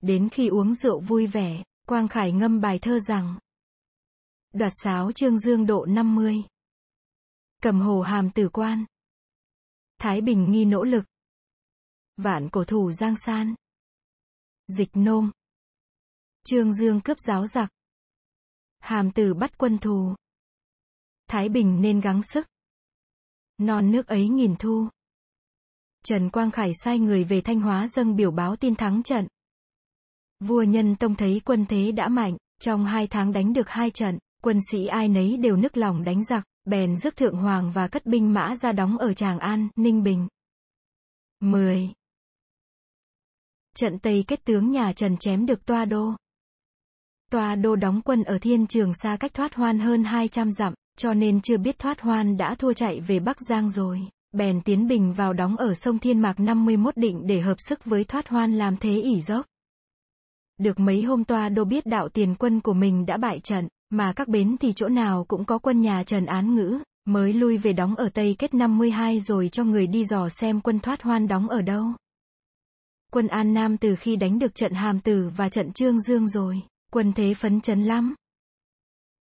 Đến 0.01 0.29
khi 0.29 0.49
uống 0.49 0.75
rượu 0.75 1.01
vui 1.01 1.27
vẻ, 1.27 1.65
Quang 1.87 2.09
Khải 2.09 2.33
ngâm 2.33 2.61
bài 2.61 2.79
thơ 2.79 2.99
rằng 3.01 3.39
Đoạt 4.53 4.73
sáo 4.83 5.13
trương 5.13 5.39
dương 5.39 5.67
độ 5.67 5.87
50 5.87 6.45
Cầm 7.63 7.81
hồ 7.81 8.01
hàm 8.01 8.31
tử 8.31 8.49
quan 8.53 8.85
Thái 9.99 10.21
Bình 10.21 10.51
nghi 10.51 10.65
nỗ 10.65 10.85
lực 10.85 11.05
Vạn 12.17 12.49
cổ 12.49 12.65
thủ 12.65 12.93
giang 12.93 13.15
san 13.17 13.55
Dịch 14.69 14.91
nôm 14.95 15.31
Trương 16.45 16.75
Dương 16.75 17.01
cướp 17.01 17.19
giáo 17.19 17.47
giặc 17.47 17.71
Hàm 18.79 19.13
tử 19.13 19.35
bắt 19.35 19.59
quân 19.59 19.79
thù 19.79 20.15
Thái 21.29 21.49
Bình 21.49 21.81
nên 21.81 22.01
gắng 22.01 22.23
sức 22.23 22.47
Non 23.59 23.91
nước 23.91 24.07
ấy 24.07 24.29
nghìn 24.29 24.57
thu 24.59 24.89
Trần 26.09 26.31
Quang 26.31 26.51
Khải 26.51 26.73
sai 26.85 26.99
người 26.99 27.25
về 27.25 27.41
Thanh 27.41 27.61
Hóa 27.61 27.89
dâng 27.89 28.17
biểu 28.17 28.31
báo 28.31 28.57
tin 28.57 28.75
thắng 28.75 29.03
trận. 29.03 29.27
Vua 30.41 30.63
Nhân 30.63 30.97
Tông 30.97 31.15
thấy 31.15 31.41
quân 31.45 31.67
thế 31.69 31.93
đã 31.93 32.09
mạnh, 32.09 32.37
trong 32.61 32.85
hai 32.85 33.07
tháng 33.07 33.33
đánh 33.33 33.53
được 33.53 33.69
hai 33.69 33.91
trận, 33.91 34.19
quân 34.43 34.59
sĩ 34.73 34.87
ai 34.87 35.09
nấy 35.09 35.37
đều 35.37 35.57
nức 35.57 35.77
lòng 35.77 36.05
đánh 36.05 36.25
giặc, 36.25 36.45
bèn 36.65 36.97
rước 36.97 37.17
thượng 37.17 37.37
hoàng 37.37 37.71
và 37.71 37.89
cất 37.89 38.07
binh 38.07 38.33
mã 38.33 38.55
ra 38.57 38.73
đóng 38.73 38.99
ở 38.99 39.15
Tràng 39.15 39.39
An, 39.39 39.69
Ninh 39.77 40.03
Bình. 40.03 40.29
10. 41.41 41.89
Trận 43.77 43.99
Tây 43.99 44.25
kết 44.27 44.45
tướng 44.45 44.71
nhà 44.71 44.93
Trần 44.93 45.17
chém 45.17 45.47
được 45.47 45.67
Toa 45.67 45.85
Đô. 45.85 46.15
Toa 47.31 47.55
Đô 47.55 47.77
đóng 47.77 48.01
quân 48.05 48.25
ở 48.25 48.39
Thiên 48.39 48.67
Trường 48.67 48.93
xa 48.95 49.17
cách 49.21 49.35
thoát 49.35 49.55
hoan 49.55 49.79
hơn 49.79 50.05
200 50.05 50.53
dặm, 50.53 50.75
cho 50.99 51.15
nên 51.15 51.41
chưa 51.41 51.57
biết 51.57 51.79
thoát 51.79 52.01
hoan 52.01 52.37
đã 52.37 52.55
thua 52.55 52.73
chạy 52.73 53.01
về 53.01 53.21
Bắc 53.21 53.37
Giang 53.41 53.71
rồi 53.71 54.09
bèn 54.33 54.61
tiến 54.61 54.89
bình 54.89 55.13
vào 55.13 55.33
đóng 55.33 55.57
ở 55.57 55.75
sông 55.75 55.99
Thiên 55.99 56.21
Mạc 56.21 56.41
51 56.41 56.97
định 56.97 57.27
để 57.27 57.41
hợp 57.41 57.57
sức 57.59 57.85
với 57.85 58.05
thoát 58.05 58.29
hoan 58.29 58.59
làm 58.59 58.77
thế 58.77 59.01
ỉ 59.01 59.21
dốc. 59.21 59.47
Được 60.59 60.81
mấy 60.81 61.03
hôm 61.03 61.25
toa 61.25 61.49
đô 61.49 61.65
biết 61.65 61.87
đạo 61.87 62.09
tiền 62.09 62.35
quân 62.35 62.61
của 62.61 62.75
mình 62.75 63.07
đã 63.07 63.17
bại 63.17 63.41
trận, 63.41 63.69
mà 63.91 64.13
các 64.13 64.29
bến 64.29 64.57
thì 64.61 64.73
chỗ 64.73 64.89
nào 64.89 65.25
cũng 65.29 65.45
có 65.45 65.59
quân 65.59 65.81
nhà 65.81 66.03
Trần 66.05 66.27
Án 66.27 66.55
Ngữ, 66.55 66.79
mới 67.05 67.33
lui 67.33 67.59
về 67.59 67.73
đóng 67.73 67.95
ở 67.95 68.09
Tây 68.15 68.37
Kết 68.39 68.55
52 68.55 69.21
rồi 69.21 69.49
cho 69.49 69.65
người 69.65 69.87
đi 69.87 70.05
dò 70.05 70.29
xem 70.29 70.61
quân 70.61 70.81
thoát 70.81 71.03
hoan 71.03 71.29
đóng 71.29 71.49
ở 71.49 71.63
đâu. 71.63 71.85
Quân 73.13 73.27
An 73.27 73.55
Nam 73.55 73.77
từ 73.77 73.97
khi 73.97 74.17
đánh 74.17 74.39
được 74.39 74.55
trận 74.55 74.73
Hàm 74.73 75.01
Tử 75.01 75.31
và 75.37 75.49
trận 75.49 75.73
Trương 75.73 76.01
Dương 76.01 76.29
rồi, 76.29 76.63
quân 76.93 77.13
thế 77.13 77.35
phấn 77.35 77.61
chấn 77.61 77.83
lắm. 77.83 78.15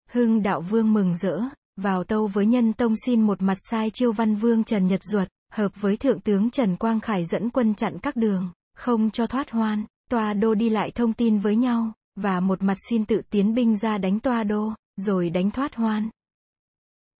Hưng 0.09 0.43
đạo 0.43 0.61
vương 0.61 0.93
mừng 0.93 1.15
rỡ, 1.15 1.41
vào 1.77 2.03
tâu 2.03 2.27
với 2.27 2.45
nhân 2.45 2.73
tông 2.73 2.93
xin 3.05 3.21
một 3.21 3.41
mặt 3.41 3.57
sai 3.69 3.89
chiêu 3.93 4.11
văn 4.11 4.35
vương 4.35 4.63
Trần 4.63 4.87
Nhật 4.87 5.03
Duật, 5.03 5.27
hợp 5.51 5.71
với 5.81 5.97
thượng 5.97 6.19
tướng 6.19 6.49
Trần 6.49 6.75
Quang 6.75 6.99
Khải 6.99 7.25
dẫn 7.25 7.49
quân 7.49 7.75
chặn 7.75 7.99
các 8.01 8.15
đường, 8.15 8.51
không 8.75 9.11
cho 9.11 9.27
thoát 9.27 9.51
hoan, 9.51 9.85
tòa 10.09 10.33
đô 10.33 10.53
đi 10.55 10.69
lại 10.69 10.91
thông 10.95 11.13
tin 11.13 11.37
với 11.37 11.55
nhau, 11.55 11.93
và 12.15 12.39
một 12.39 12.63
mặt 12.63 12.77
xin 12.89 13.05
tự 13.05 13.21
tiến 13.29 13.53
binh 13.53 13.77
ra 13.77 13.97
đánh 13.97 14.19
toa 14.19 14.43
đô, 14.43 14.73
rồi 14.95 15.29
đánh 15.29 15.51
thoát 15.51 15.75
hoan. 15.75 16.09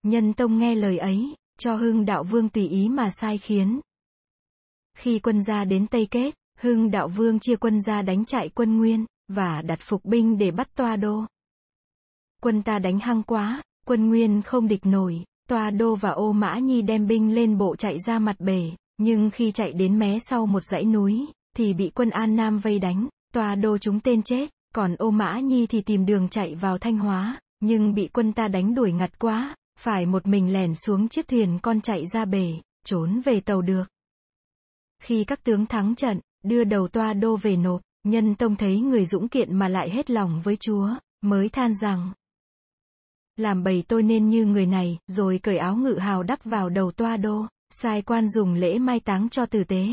Nhân 0.04 0.34
tông 0.34 0.58
nghe 0.58 0.76
lời 0.76 0.98
ấy, 0.98 1.36
cho 1.60 1.76
hưng 1.76 2.06
đạo 2.06 2.24
vương 2.24 2.50
tùy 2.50 2.67
ý 2.67 2.89
mà 2.89 3.10
sai 3.10 3.38
khiến. 3.38 3.80
Khi 4.98 5.20
quân 5.20 5.43
ra 5.43 5.65
đến 5.65 5.88
Tây 5.88 6.08
Kết, 6.12 6.36
hưng 6.60 6.91
đạo 6.91 7.08
vương 7.08 7.39
chia 7.39 7.56
quân 7.56 7.82
ra 7.82 8.02
đánh 8.02 8.26
chạy 8.26 8.50
quân 8.50 8.78
nguyên, 8.78 9.06
và 9.28 9.62
đặt 9.62 9.80
phục 9.82 10.06
binh 10.06 10.38
để 10.38 10.52
bắt 10.52 10.76
toa 10.76 10.96
đô. 10.96 11.26
Quân 12.41 12.63
ta 12.63 12.80
đánh 12.80 13.00
hăng 13.00 13.24
quá, 13.24 13.63
Quân 13.88 14.10
Nguyên 14.10 14.41
không 14.41 14.67
địch 14.67 14.86
nổi, 14.86 15.23
Toa 15.50 15.69
Đô 15.69 15.95
và 15.95 16.10
Ô 16.10 16.32
Mã 16.32 16.58
Nhi 16.58 16.82
đem 16.82 17.08
binh 17.08 17.36
lên 17.36 17.58
bộ 17.58 17.76
chạy 17.76 17.97
ra 18.08 18.19
mặt 18.19 18.36
bể, 18.39 18.71
nhưng 18.97 19.30
khi 19.30 19.52
chạy 19.52 19.73
đến 19.73 20.00
mé 20.00 20.19
sau 20.19 20.45
một 20.45 20.63
dãy 20.63 20.86
núi, 20.86 21.26
thì 21.58 21.73
bị 21.73 21.89
quân 21.89 22.10
An 22.10 22.36
Nam 22.36 22.60
vây 22.60 22.80
đánh, 22.80 23.08
Toa 23.34 23.56
Đô 23.56 23.78
chúng 23.78 24.00
tên 24.00 24.21
chết, 24.23 24.50
còn 24.76 24.95
Ô 24.95 25.12
Mã 25.12 25.39
Nhi 25.39 25.67
thì 25.67 25.82
tìm 25.82 26.06
đường 26.06 26.30
chạy 26.30 26.56
vào 26.56 26.78
Thanh 26.78 26.97
Hóa, 26.97 27.39
nhưng 27.60 27.93
bị 27.93 28.08
quân 28.08 28.34
ta 28.34 28.47
đánh 28.47 28.76
đuổi 28.76 28.91
ngặt 28.91 29.19
quá, 29.19 29.56
phải 29.80 30.06
một 30.06 30.28
mình 30.28 30.54
lẻn 30.54 30.76
xuống 30.76 31.08
chiếc 31.08 31.28
thuyền 31.28 31.60
con 31.62 31.82
chạy 31.82 32.06
ra 32.13 32.26
bể, 32.26 32.54
trốn 32.86 33.21
về 33.26 33.39
tàu 33.39 33.62
được. 33.62 33.84
Khi 35.04 35.23
các 35.23 35.43
tướng 35.43 35.65
thắng 35.65 35.95
trận, 35.95 36.19
đưa 36.43 36.63
đầu 36.63 36.88
Toa 36.88 37.13
Đô 37.13 37.36
về 37.36 37.56
nộp, 37.56 37.82
nhân 38.04 38.36
tông 38.36 38.56
thấy 38.56 38.80
người 38.80 39.06
dũng 39.06 39.30
kiện 39.30 39.56
mà 39.56 39.67
lại 39.67 39.89
hết 39.89 40.12
lòng 40.12 40.41
với 40.43 40.56
Chúa, 40.56 40.89
mới 41.21 41.50
than 41.50 41.73
rằng, 41.82 42.12
làm 43.38 43.63
bầy 43.63 43.84
tôi 43.88 44.04
nên 44.04 44.30
như 44.30 44.45
người 44.45 44.65
này, 44.65 44.97
rồi 45.08 45.39
cởi 45.43 45.58
áo 45.58 45.76
ngự 45.76 45.97
hào 46.00 46.23
đắp 46.23 46.43
vào 46.43 46.69
đầu 46.69 46.91
toa 46.91 47.17
đô, 47.17 47.45
sai 47.69 48.02
quan 48.02 48.30
dùng 48.30 48.54
lễ 48.54 48.80
mai 48.80 49.00
táng 49.00 49.30
cho 49.30 49.45
tử 49.45 49.63
tế. 49.63 49.88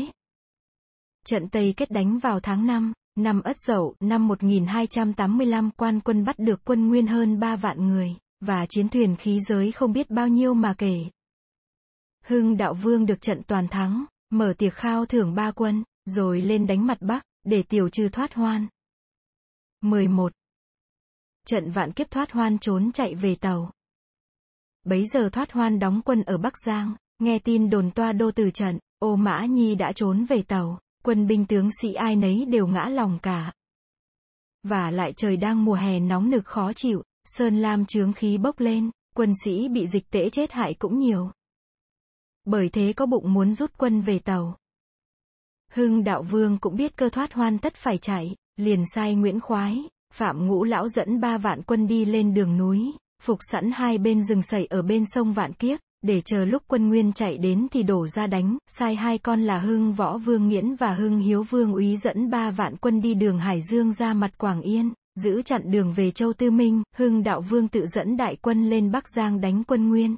Trận 1.25 1.49
Tây 1.49 1.73
kết 1.77 1.91
đánh 1.91 2.19
vào 2.19 2.39
tháng 2.39 2.65
5, 2.65 2.93
năm 3.15 3.41
Ất 3.41 3.57
Dậu, 3.67 3.95
năm 3.99 4.27
1285 4.27 5.71
quan 5.71 5.99
quân 5.99 6.25
bắt 6.25 6.39
được 6.39 6.61
quân 6.65 6.87
nguyên 6.87 7.07
hơn 7.07 7.39
3 7.39 7.55
vạn 7.55 7.87
người, 7.87 8.15
và 8.39 8.65
chiến 8.69 8.89
thuyền 8.89 9.15
khí 9.15 9.39
giới 9.49 9.71
không 9.71 9.93
biết 9.93 10.09
bao 10.09 10.27
nhiêu 10.27 10.53
mà 10.53 10.73
kể. 10.77 11.05
Hưng 12.25 12.57
đạo 12.57 12.73
vương 12.73 13.05
được 13.05 13.21
trận 13.21 13.41
toàn 13.47 13.67
thắng, 13.67 14.05
mở 14.29 14.53
tiệc 14.57 14.73
khao 14.73 15.05
thưởng 15.05 15.35
ba 15.35 15.51
quân, 15.51 15.83
rồi 16.05 16.41
lên 16.41 16.67
đánh 16.67 16.87
mặt 16.87 16.97
Bắc, 17.01 17.23
để 17.43 17.63
tiểu 17.63 17.89
trừ 17.89 18.09
thoát 18.09 18.33
hoan. 18.33 18.67
11. 19.81 20.33
Trận 21.45 21.71
vạn 21.71 21.91
kiếp 21.91 22.11
thoát 22.11 22.31
hoan 22.31 22.57
trốn 22.59 22.91
chạy 22.91 23.15
về 23.15 23.35
tàu. 23.35 23.71
Bấy 24.83 25.05
giờ 25.13 25.29
thoát 25.29 25.51
hoan 25.51 25.79
đóng 25.79 26.01
quân 26.05 26.23
ở 26.23 26.37
Bắc 26.37 26.53
Giang, 26.65 26.95
nghe 27.19 27.39
tin 27.39 27.69
đồn 27.69 27.91
toa 27.91 28.11
đô 28.11 28.31
từ 28.31 28.51
trận, 28.51 28.79
ô 28.99 29.15
mã 29.15 29.45
nhi 29.45 29.75
đã 29.75 29.91
trốn 29.91 30.25
về 30.25 30.41
tàu, 30.41 30.79
quân 31.03 31.27
binh 31.27 31.45
tướng 31.45 31.69
sĩ 31.81 31.93
ai 31.93 32.15
nấy 32.15 32.45
đều 32.45 32.67
ngã 32.67 32.85
lòng 32.85 33.19
cả. 33.21 33.53
Và 34.63 34.91
lại 34.91 35.13
trời 35.13 35.37
đang 35.37 35.65
mùa 35.65 35.73
hè 35.73 35.99
nóng 35.99 36.29
nực 36.29 36.45
khó 36.45 36.73
chịu, 36.73 37.03
sơn 37.25 37.61
lam 37.61 37.85
chướng 37.85 38.13
khí 38.13 38.37
bốc 38.37 38.59
lên, 38.59 38.91
quân 39.15 39.33
sĩ 39.43 39.67
bị 39.67 39.87
dịch 39.87 40.09
tễ 40.09 40.29
chết 40.29 40.51
hại 40.51 40.73
cũng 40.73 40.99
nhiều. 40.99 41.31
Bởi 42.45 42.69
thế 42.69 42.93
có 42.93 43.05
bụng 43.05 43.33
muốn 43.33 43.53
rút 43.53 43.71
quân 43.77 44.01
về 44.01 44.19
tàu. 44.19 44.57
Hưng 45.71 46.03
đạo 46.03 46.23
vương 46.23 46.57
cũng 46.57 46.75
biết 46.75 46.95
cơ 46.95 47.09
thoát 47.09 47.33
hoan 47.33 47.59
tất 47.59 47.73
phải 47.73 47.97
chạy, 47.97 48.35
liền 48.57 48.83
sai 48.93 49.15
Nguyễn 49.15 49.39
Khoái, 49.39 49.89
Phạm 50.15 50.47
Ngũ 50.47 50.63
Lão 50.63 50.87
dẫn 50.87 51.19
ba 51.19 51.37
vạn 51.37 51.61
quân 51.61 51.87
đi 51.87 52.05
lên 52.05 52.33
đường 52.33 52.57
núi, 52.57 52.93
phục 53.23 53.39
sẵn 53.51 53.71
hai 53.71 53.97
bên 53.97 54.23
rừng 54.23 54.41
sẩy 54.41 54.65
ở 54.65 54.81
bên 54.81 55.03
sông 55.05 55.33
Vạn 55.33 55.53
Kiếp, 55.53 55.79
để 56.01 56.21
chờ 56.21 56.45
lúc 56.45 56.63
quân 56.67 56.89
nguyên 56.89 57.13
chạy 57.13 57.37
đến 57.37 57.67
thì 57.71 57.83
đổ 57.83 58.07
ra 58.07 58.27
đánh, 58.27 58.57
sai 58.67 58.95
hai 58.95 59.17
con 59.17 59.41
là 59.41 59.59
Hưng 59.59 59.93
Võ 59.93 60.17
Vương 60.17 60.47
Nghiễn 60.47 60.75
và 60.75 60.93
Hưng 60.93 61.17
Hiếu 61.17 61.43
Vương 61.43 61.73
úy 61.73 61.97
dẫn 61.97 62.29
ba 62.29 62.51
vạn 62.51 62.77
quân 62.77 63.01
đi 63.01 63.13
đường 63.13 63.39
Hải 63.39 63.61
Dương 63.71 63.93
ra 63.93 64.13
mặt 64.13 64.37
Quảng 64.37 64.61
Yên, 64.61 64.93
giữ 65.15 65.41
chặn 65.41 65.71
đường 65.71 65.93
về 65.93 66.11
Châu 66.11 66.33
Tư 66.33 66.51
Minh, 66.51 66.83
Hưng 66.95 67.23
Đạo 67.23 67.41
Vương 67.41 67.67
tự 67.67 67.85
dẫn 67.85 68.17
đại 68.17 68.35
quân 68.41 68.69
lên 68.69 68.91
Bắc 68.91 69.09
Giang 69.09 69.41
đánh 69.41 69.63
quân 69.63 69.89
nguyên. 69.89 70.15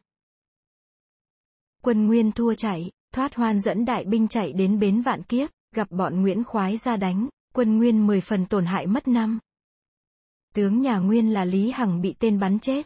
Quân 1.84 2.08
nguyên 2.08 2.32
thua 2.32 2.54
chạy, 2.54 2.92
thoát 3.14 3.36
hoan 3.36 3.60
dẫn 3.60 3.86
đại 3.86 4.06
binh 4.06 4.28
chạy 4.28 4.54
đến 4.54 4.80
bến 4.80 5.02
Vạn 5.02 5.24
Kiếp, 5.24 5.50
gặp 5.76 5.92
bọn 5.92 6.22
Nguyễn 6.22 6.44
Khoái 6.44 6.78
ra 6.78 6.98
đánh, 6.98 7.30
quân 7.54 7.78
nguyên 7.78 8.08
mười 8.08 8.22
phần 8.22 8.46
tổn 8.46 8.66
hại 8.66 8.88
mất 8.88 9.08
năm. 9.08 9.40
Tướng 10.54 10.82
nhà 10.82 10.98
Nguyên 10.98 11.34
là 11.34 11.46
Lý 11.46 11.72
Hằng 11.72 12.02
bị 12.02 12.16
tên 12.20 12.40
bắn 12.40 12.60
chết. 12.60 12.86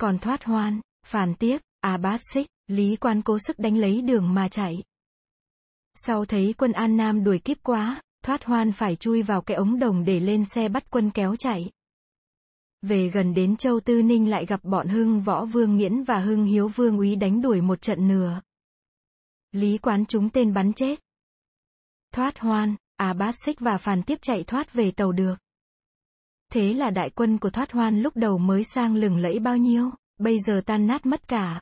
Còn 0.00 0.18
thoát 0.18 0.44
hoan, 0.44 0.80
phản 1.06 1.34
tiếc, 1.34 1.62
A 1.80 1.96
Bát 1.96 2.20
Xích, 2.34 2.46
Lý 2.66 2.96
Quan 2.96 3.22
cố 3.22 3.38
sức 3.38 3.58
đánh 3.58 3.76
lấy 3.76 4.02
đường 4.02 4.34
mà 4.34 4.48
chạy. 4.48 4.82
Sau 5.94 6.24
thấy 6.24 6.54
quân 6.58 6.72
An 6.72 6.96
Nam 6.96 7.24
đuổi 7.24 7.38
kịp 7.38 7.58
quá, 7.62 8.02
thoát 8.22 8.44
hoan 8.44 8.72
phải 8.72 8.96
chui 8.96 9.22
vào 9.22 9.42
cái 9.42 9.56
ống 9.56 9.78
đồng 9.78 10.04
để 10.04 10.20
lên 10.20 10.44
xe 10.44 10.68
bắt 10.68 10.90
quân 10.90 11.10
kéo 11.10 11.36
chạy. 11.36 11.70
Về 12.82 13.08
gần 13.08 13.34
đến 13.34 13.56
Châu 13.56 13.80
Tư 13.80 14.02
Ninh 14.02 14.30
lại 14.30 14.46
gặp 14.46 14.64
bọn 14.64 14.88
Hưng 14.88 15.20
Võ 15.20 15.44
Vương 15.44 15.76
Nghiễn 15.76 16.02
và 16.02 16.18
Hưng 16.18 16.44
Hiếu 16.44 16.68
Vương 16.68 16.98
úy 16.98 17.16
đánh 17.16 17.42
đuổi 17.42 17.60
một 17.60 17.80
trận 17.80 18.08
nửa. 18.08 18.40
Lý 19.52 19.78
quán 19.78 20.06
chúng 20.06 20.30
tên 20.30 20.54
bắn 20.54 20.72
chết. 20.72 21.00
Thoát 22.12 22.38
hoan, 22.38 22.76
A 22.96 23.12
Bát 23.12 23.34
Xích 23.44 23.60
và 23.60 23.78
Phàn 23.78 24.02
tiếp 24.02 24.18
chạy 24.22 24.44
thoát 24.44 24.72
về 24.72 24.90
tàu 24.90 25.12
được. 25.12 25.36
Thế 26.52 26.72
là 26.72 26.90
đại 26.90 27.10
quân 27.10 27.38
của 27.38 27.50
thoát 27.50 27.72
hoan 27.72 28.02
lúc 28.02 28.16
đầu 28.16 28.38
mới 28.38 28.64
sang 28.74 28.94
lừng 28.94 29.16
lẫy 29.16 29.38
bao 29.38 29.56
nhiêu, 29.56 29.90
bây 30.18 30.38
giờ 30.46 30.60
tan 30.66 30.86
nát 30.86 31.06
mất 31.06 31.28
cả. 31.28 31.60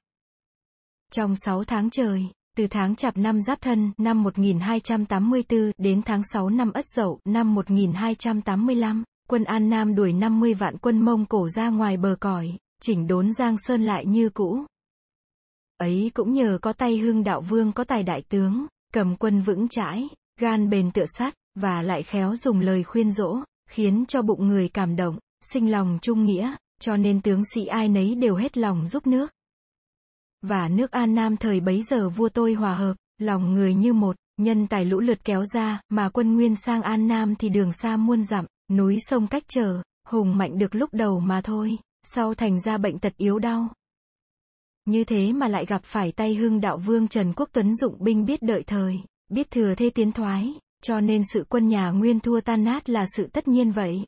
Trong 1.13 1.37
6 1.37 1.65
tháng 1.65 1.91
trời, 1.91 2.27
từ 2.57 2.67
tháng 2.67 2.97
chạp 2.97 3.17
năm 3.17 3.41
Giáp 3.41 3.61
Thân 3.61 3.93
năm 3.99 4.23
1284 4.23 5.73
đến 5.79 6.03
tháng 6.03 6.23
6 6.33 6.49
năm 6.49 6.73
Ất 6.73 6.85
Dậu 6.97 7.21
năm 7.25 7.55
1285, 7.55 9.05
quân 9.29 9.45
An 9.45 9.69
Nam 9.69 9.95
đuổi 9.95 10.13
50 10.13 10.55
vạn 10.55 10.79
quân 10.79 11.01
Mông 11.01 11.27
Cổ 11.27 11.49
ra 11.49 11.69
ngoài 11.69 11.97
bờ 11.97 12.17
cõi, 12.21 12.59
chỉnh 12.81 13.07
đốn 13.07 13.33
Giang 13.33 13.57
Sơn 13.59 13.83
lại 13.83 14.07
như 14.07 14.29
cũ. 14.29 14.65
Ấy 15.79 16.11
cũng 16.15 16.33
nhờ 16.33 16.59
có 16.63 16.73
tay 16.73 16.99
hương 16.99 17.25
đạo 17.25 17.41
vương 17.41 17.73
có 17.73 17.85
tài 17.85 18.03
đại 18.03 18.23
tướng, 18.29 18.67
cầm 18.93 19.17
quân 19.17 19.41
vững 19.41 19.69
chãi, 19.69 20.09
gan 20.41 20.71
bền 20.71 20.91
tựa 20.91 21.05
sắt, 21.19 21.35
và 21.55 21.83
lại 21.83 22.03
khéo 22.03 22.37
dùng 22.37 22.61
lời 22.61 22.85
khuyên 22.85 23.11
dỗ, 23.11 23.39
khiến 23.67 24.05
cho 24.09 24.23
bụng 24.23 24.49
người 24.49 24.69
cảm 24.69 24.97
động, 24.97 25.19
sinh 25.53 25.71
lòng 25.71 25.99
trung 26.03 26.25
nghĩa, 26.25 26.55
cho 26.81 26.97
nên 26.97 27.21
tướng 27.21 27.43
sĩ 27.55 27.67
ai 27.67 27.89
nấy 27.89 28.15
đều 28.15 28.37
hết 28.37 28.59
lòng 28.59 28.87
giúp 28.87 29.07
nước. 29.07 29.33
Và 30.43 30.69
nước 30.69 30.91
An 30.91 31.15
Nam 31.15 31.37
thời 31.37 31.61
bấy 31.61 31.83
giờ 31.83 32.09
vua 32.09 32.29
tôi 32.29 32.55
hòa 32.55 32.75
hợp, 32.75 32.95
lòng 33.19 33.55
người 33.55 33.75
như 33.75 33.93
một, 33.93 34.17
nhân 34.37 34.67
tài 34.67 34.85
lũ 34.85 35.01
lượt 35.01 35.25
kéo 35.25 35.45
ra, 35.55 35.81
mà 35.89 36.09
quân 36.09 36.35
nguyên 36.35 36.57
sang 36.57 36.83
An 36.83 37.09
Nam 37.09 37.35
thì 37.35 37.49
đường 37.49 37.73
xa 37.73 37.97
muôn 37.97 38.25
dặm, 38.25 38.45
núi 38.71 38.99
sông 39.01 39.27
cách 39.27 39.45
trở, 39.49 39.83
hùng 40.09 40.39
mạnh 40.39 40.59
được 40.59 40.75
lúc 40.75 40.91
đầu 40.93 41.21
mà 41.21 41.41
thôi, 41.41 41.79
sau 42.03 42.35
thành 42.35 42.61
ra 42.61 42.79
bệnh 42.79 42.99
tật 42.99 43.17
yếu 43.17 43.39
đau. 43.39 43.69
Như 44.85 45.05
thế 45.05 45.33
mà 45.33 45.49
lại 45.49 45.67
gặp 45.67 45.85
phải 45.85 46.13
tay 46.13 46.35
hưng 46.35 46.61
đạo 46.61 46.79
vương 46.79 47.09
Trần 47.09 47.33
Quốc 47.37 47.49
Tuấn 47.53 47.75
dụng 47.75 47.97
binh 47.99 48.25
biết 48.25 48.43
đợi 48.43 48.63
thời, 48.67 49.01
biết 49.29 49.51
thừa 49.51 49.75
thê 49.75 49.91
tiến 49.91 50.13
thoái, 50.13 50.55
cho 50.85 51.01
nên 51.01 51.23
sự 51.35 51.45
quân 51.49 51.69
nhà 51.69 51.91
Nguyên 51.91 52.21
thua 52.21 52.41
tan 52.41 52.65
nát 52.65 52.89
là 52.89 53.07
sự 53.17 53.27
tất 53.33 53.49
nhiên 53.49 53.73
vậy. 53.73 54.05